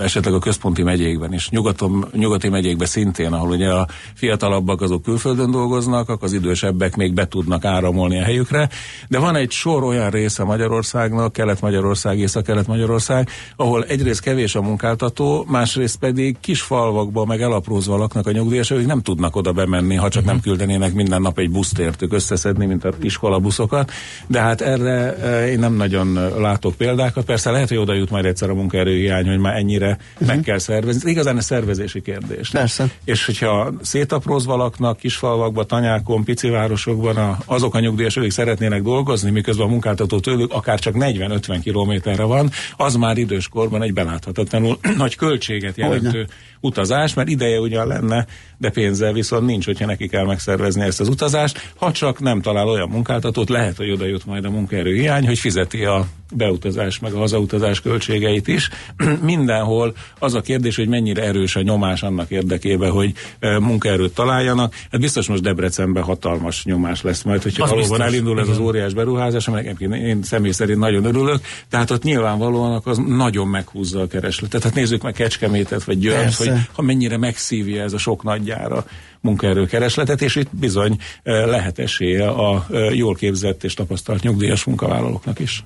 [0.01, 1.49] Esetleg a központi megyékben is.
[1.49, 7.27] Nyugaton, nyugati megyékben szintén, ahol ugye a fiatalabbak azok külföldön dolgoznak, az idősebbek még be
[7.27, 8.69] tudnak áramolni a helyükre.
[9.07, 15.99] De van egy sor olyan része Magyarországnak, Kelet-Magyarország, Észak-Kelet-Magyarország, ahol egyrészt kevés a munkáltató, másrészt
[16.09, 20.25] pedig kis falvakban, meg elaprózva laknak a nyugdíjasok, akik nem tudnak oda bemenni, ha csak
[20.25, 23.91] nem küldenének minden nap egy buszt értük összeszedni, mint a iskolabuszokat.
[24.27, 27.25] De hát erre e, én nem nagyon e, látok példákat.
[27.25, 31.01] Persze lehet, hogy oda jut majd egyszer a munkaerőhiány, hogy már ennyire meg kell szervezni.
[31.01, 32.49] Ez igazán a szervezési kérdés.
[32.49, 32.89] Persze.
[33.03, 39.29] És hogyha szétaprózva laknak kisfalvakban, tanyákon, pici városokban a, azok a nyugdíjasok, akik szeretnének dolgozni,
[39.31, 45.15] miközben a munkáltató tőlük akár csak 40-50 kilométerre van, az már időskorban egy beláthatatlanul nagy
[45.15, 46.27] költséget jelentő Aynen.
[46.59, 48.25] Utazás, mert ideje ugyan lenne,
[48.57, 51.71] de pénzzel viszont nincs, hogyha neki kell megszervezni ezt az utazást.
[51.75, 55.39] Ha csak nem talál olyan munkáltatót, lehet, hogy oda jut majd a munkaerő hiány, hogy
[55.39, 58.69] fizeti a beutazás meg a hazautazás költségeit is.
[59.21, 63.13] Mindenhol az a kérdés, hogy mennyire erős a nyomás annak érdekében, hogy
[63.59, 64.73] munkaerőt találjanak.
[64.91, 68.57] Hát biztos most Debrecenben hatalmas nyomás lesz majd, hogyha Az valóban biztos, elindul ez az
[68.57, 71.41] óriás beruházás, aminek én személy szerint nagyon örülök.
[71.69, 74.63] Tehát ott nyilvánvalóan az nagyon meghúzza a keresletet.
[74.63, 76.48] Hát nézzük meg Kecskemétet vagy Győrt, Persze.
[76.71, 78.85] Ha mennyire megszívja ez a sok nagyjára
[79.21, 85.39] munkaerőkeresletet, és itt bizony eh, lehet esélye a eh, jól képzett és tapasztalt nyugdíjas munkavállalóknak
[85.39, 85.63] is.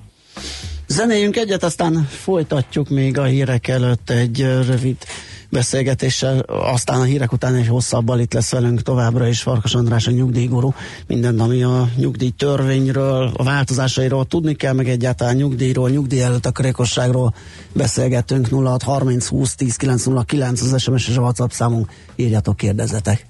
[0.86, 4.96] Zenéljünk egyet, aztán folytatjuk még a hírek előtt egy rövid
[5.54, 10.10] beszélgetéssel, aztán a hírek után egy hosszabbal itt lesz velünk továbbra is Farkas András a
[10.10, 10.70] nyugdíjguru.
[11.06, 16.50] Mindent, ami a nyugdíj törvényről, a változásairól tudni kell, meg egyáltalán nyugdíjról, nyugdíj előtt a
[16.50, 17.34] kerékosságról
[17.72, 23.26] beszélgetünk 06 30 20 10 909 az SMS és a WhatsApp számunk, írjatok, kérdezzetek.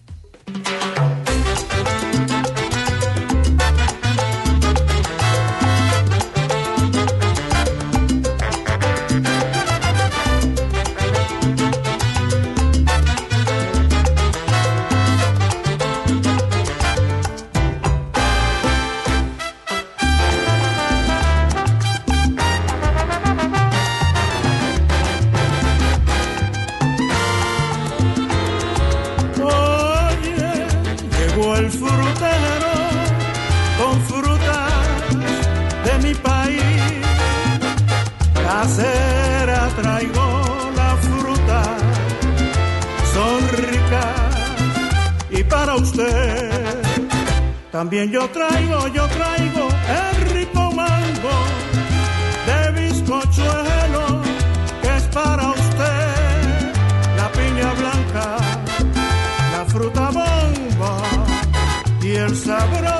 [62.72, 62.93] El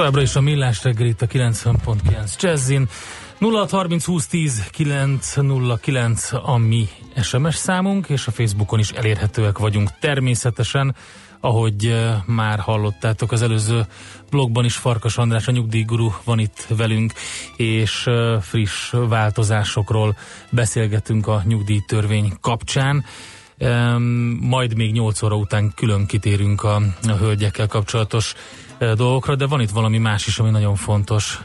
[0.00, 2.88] továbbra is a Millás reggel itt a 90.9 Jazzin.
[3.38, 6.88] 0630 20 10 909 a mi
[7.22, 10.94] SMS számunk, és a Facebookon is elérhetőek vagyunk természetesen,
[11.40, 13.86] ahogy eh, már hallottátok az előző
[14.30, 17.12] blogban is Farkas András, a nyugdíjguru van itt velünk,
[17.56, 20.16] és eh, friss változásokról
[20.50, 23.04] beszélgetünk a nyugdíjtörvény kapcsán.
[24.40, 26.74] Majd még 8 óra után külön kitérünk a,
[27.08, 28.34] a hölgyekkel kapcsolatos
[28.94, 31.40] dolgokra, de van itt valami más is, ami nagyon fontos.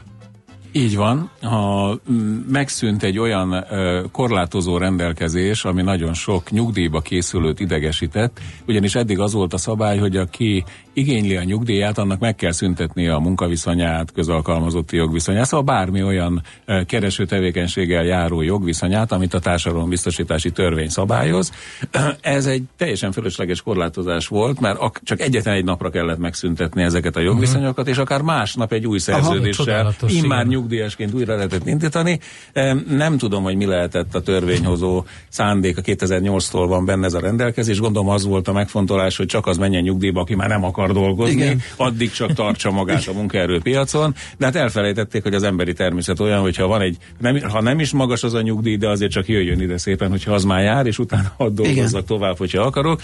[0.78, 1.30] Így van.
[1.42, 3.66] Ha mm, megszűnt egy olyan
[4.12, 10.18] korlátozó rendelkezés, ami nagyon sok nyugdíjba készülőt idegesített, ugyanis eddig az volt a szabály, hogy
[10.18, 16.42] aki igényli a nyugdíját, annak meg kell szüntetnie a munkaviszonyát, közalkalmazotti jogviszonyát, szóval bármi olyan
[16.86, 21.52] kereső tevékenységgel járó jogviszonyát, amit a társadalombiztosítási törvény szabályoz.
[22.22, 27.16] Ez egy teljesen fölösleges korlátozás volt, mert ak- csak egyetlen egy napra kellett megszüntetni ezeket
[27.16, 30.64] a jogviszonyokat, és akár másnap egy új szerződéssel, immár igen.
[30.66, 32.20] Nyugdíjasként újra lehetett indítani.
[32.54, 35.82] Em, Nem tudom, hogy mi lehetett a törvényhozó szándéka.
[35.82, 37.80] 2008-tól van benne ez a rendelkezés.
[37.80, 41.34] Gondolom az volt a megfontolás, hogy csak az menjen nyugdíjba, aki már nem akar dolgozni,
[41.34, 41.62] Igen.
[41.76, 44.16] addig csak tartsa magát a munkaerőpiacon.
[44.38, 47.92] De hát elfelejtették, hogy az emberi természet olyan, hogyha van egy, nem, ha nem is
[47.92, 51.00] magas az a nyugdíj, de azért csak jöjjön ide szépen, hogyha az már jár, és
[51.00, 52.06] utána hadd dolgozzak Igen.
[52.06, 53.02] tovább, hogyha akarok.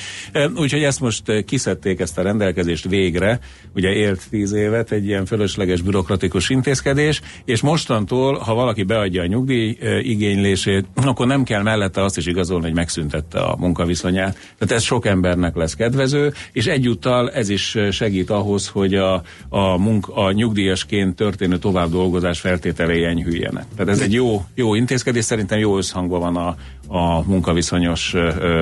[0.55, 3.39] Úgyhogy ezt most eh, kiszedték ezt a rendelkezést végre,
[3.75, 7.21] ugye élt tíz évet egy ilyen fölösleges bürokratikus intézkedés,
[7.51, 12.65] és mostantól, ha valaki beadja a nyugdíj igénylését, akkor nem kell mellette azt is igazolni,
[12.65, 14.33] hogy megszüntette a munkaviszonyát.
[14.57, 19.77] Tehát ez sok embernek lesz kedvező, és egyúttal ez is segít ahhoz, hogy a, a,
[19.77, 23.65] munk, a nyugdíjasként történő tovább dolgozás feltételei enyhüljenek.
[23.75, 26.55] Tehát ez egy jó, jó intézkedés, szerintem jó összhangban van a,
[26.93, 28.13] a munkaviszonyos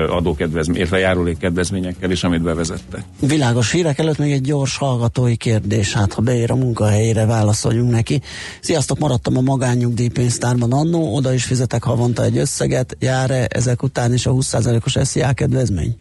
[0.08, 3.04] adókedvezmény, illetve járulékkedvezményekkel is, amit bevezettek.
[3.20, 8.20] Világos hírek előtt még egy gyors hallgatói kérdés, hát ha beér a munkahelyére, válaszoljunk neki.
[8.60, 14.26] Sziasztok, maradtam a magánnyugdíjpénztárban annó, oda is fizetek havonta egy összeget, jár-e ezek után is
[14.26, 15.96] a 20%-os SZIA kedvezmény?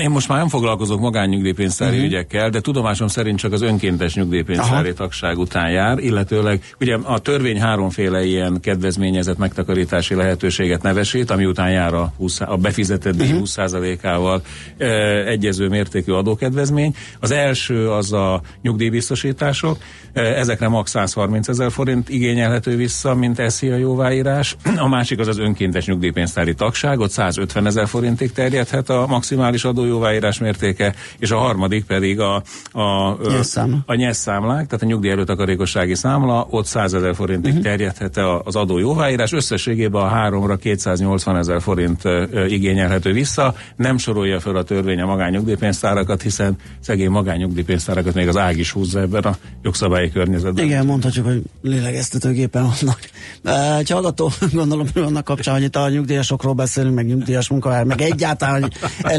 [0.00, 2.06] Én most már nem foglalkozok magánnyugdíjpénztári uh-huh.
[2.06, 4.96] ügyekkel, de tudomásom szerint csak az önkéntes nyugdíjpénztári Aha.
[4.96, 11.70] tagság után jár, illetőleg ugye a törvény háromféle ilyen kedvezményezett megtakarítási lehetőséget nevesít, ami után
[11.70, 13.42] jár a, 20, a befizetett díj Mhm.
[13.42, 14.42] 20%-ával
[14.76, 14.86] ö,
[15.26, 16.94] egyező mértékű adókedvezmény.
[17.20, 19.78] Az első az a nyugdíjbiztosítások,
[20.16, 24.56] Ö, ezekre max 130 ezer forint igényelhető vissza, mint eszi a jóváírás.
[24.76, 30.38] A másik az az önkéntes nyugdíjpénztári tagság, ott 150 ezer forintig terjedhet a maximális adójóváírás
[30.38, 32.34] mértéke, és a harmadik pedig a,
[32.72, 33.78] a, ö, Nyerszámla.
[33.86, 37.64] a nyerszámlák, tehát a nyugdíj előtakarékossági számla, ott 100 ezer forintig uh-huh.
[37.66, 42.02] terjedhet a- az adó jóváírás, összességében a háromra 280 ezer forint
[42.48, 48.58] igényelhető vissza, nem sorolja fel a törvény a magányugdíjpénztárakat, hiszen szegény magányugdíjpénztárakat még az ág
[48.58, 50.64] is húzza ebben a jogszabályi környezetben.
[50.64, 52.98] Igen, mondhatjuk, hogy lélegeztetőgépen vannak.
[53.44, 57.84] E, Egy hallgató, gondolom, hogy vannak kapcsán, hogy itt a nyugdíjasokról beszélünk, meg nyugdíjas munkahely,
[57.84, 58.72] meg egyáltalán, hogy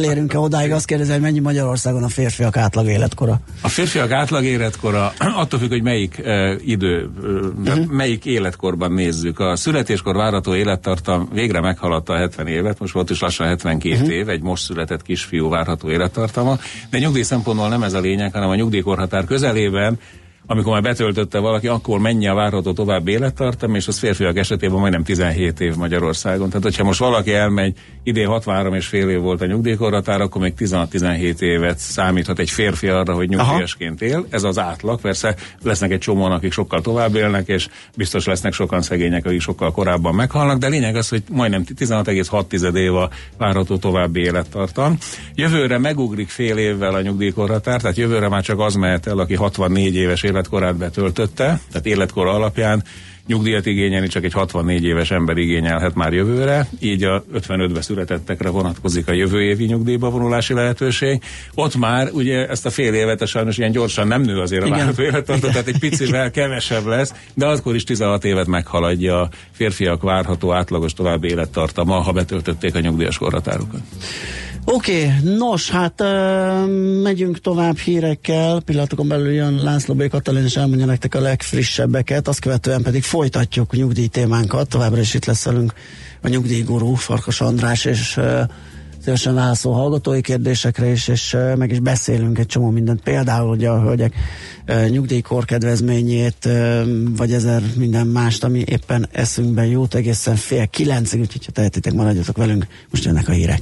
[0.06, 3.40] elérünk-e odáig, azt kérdezi, hogy mennyi Magyarországon a férfiak átlag életkora.
[3.62, 7.10] A férfiak átlag életkora attól függ, hogy melyik uh, idő,
[7.66, 9.40] uh, melyik életkorban nézzük.
[9.40, 14.12] A születéskor várható élettartam végre meghaladta a 70 évet, most volt is lassan 72 Mhm.
[14.12, 16.58] év, egy most született kisfiú várható élettartama,
[16.90, 20.00] de nyugdíj szempontból nem ez a lényeg, hanem a nyugdíjkorhatár közelében
[20.48, 25.04] amikor már betöltötte valaki, akkor mennyi a várható tovább élettartam, és az férfiak esetében majdnem
[25.04, 26.48] 17 év Magyarországon.
[26.48, 30.54] Tehát, hogyha most valaki elmegy, idén 63 és fél év volt a nyugdíjkorhatár, akkor még
[30.58, 34.26] 16-17 évet számíthat egy férfi arra, hogy nyugdíjasként él.
[34.30, 35.02] Ez az átlag.
[35.02, 39.72] Persze lesznek egy csomóan, akik sokkal tovább élnek, és biztos lesznek sokan szegények, akik sokkal
[39.72, 44.98] korábban meghalnak, de lényeg az, hogy majdnem 16,6 év a várható további élettartam.
[45.36, 49.96] Jövőre megugrik fél évvel a nyugdíjkorhatár, tehát jövőre már csak az mehet el, aki 64
[49.96, 52.84] éves életkorát betöltötte, tehát életkor alapján
[53.28, 59.08] nyugdíjat igényelni csak egy 64 éves ember igényelhet már jövőre, így a 55-be születettekre vonatkozik
[59.08, 61.22] a jövő évi nyugdíjba vonulási lehetőség.
[61.54, 64.70] Ott már ugye ezt a fél évet a sajnos ilyen gyorsan nem nő azért a
[64.70, 70.02] várható élettartó, tehát egy picivel kevesebb lesz, de akkor is 16 évet meghaladja a férfiak
[70.02, 73.82] várható átlagos további élettartama, ha betöltötték a nyugdíjas korhatárokat.
[74.68, 80.08] Oké, okay, nos, hát uh, megyünk tovább hírekkel, pillanatokon belül jön László B.
[80.08, 85.26] Katalin, és elmondja nektek a legfrissebbeket, azt követően pedig folytatjuk nyugdíj témánkat, továbbra is itt
[85.26, 85.74] lesz velünk
[86.22, 88.40] a nyugdíjgurú Farkas András, és uh,
[89.04, 93.70] szívesen válaszol hallgatói kérdésekre is, és uh, meg is beszélünk egy csomó mindent, például ugye
[93.70, 94.14] a hölgyek
[94.68, 96.82] uh, nyugdíjkor kedvezményét, uh,
[97.18, 102.38] vagy ezer minden mást, ami éppen eszünkben jut egészen fél kilencig, úgyhogy ha tehetitek, maradjatok
[102.38, 103.62] velünk, most jönnek a hírek.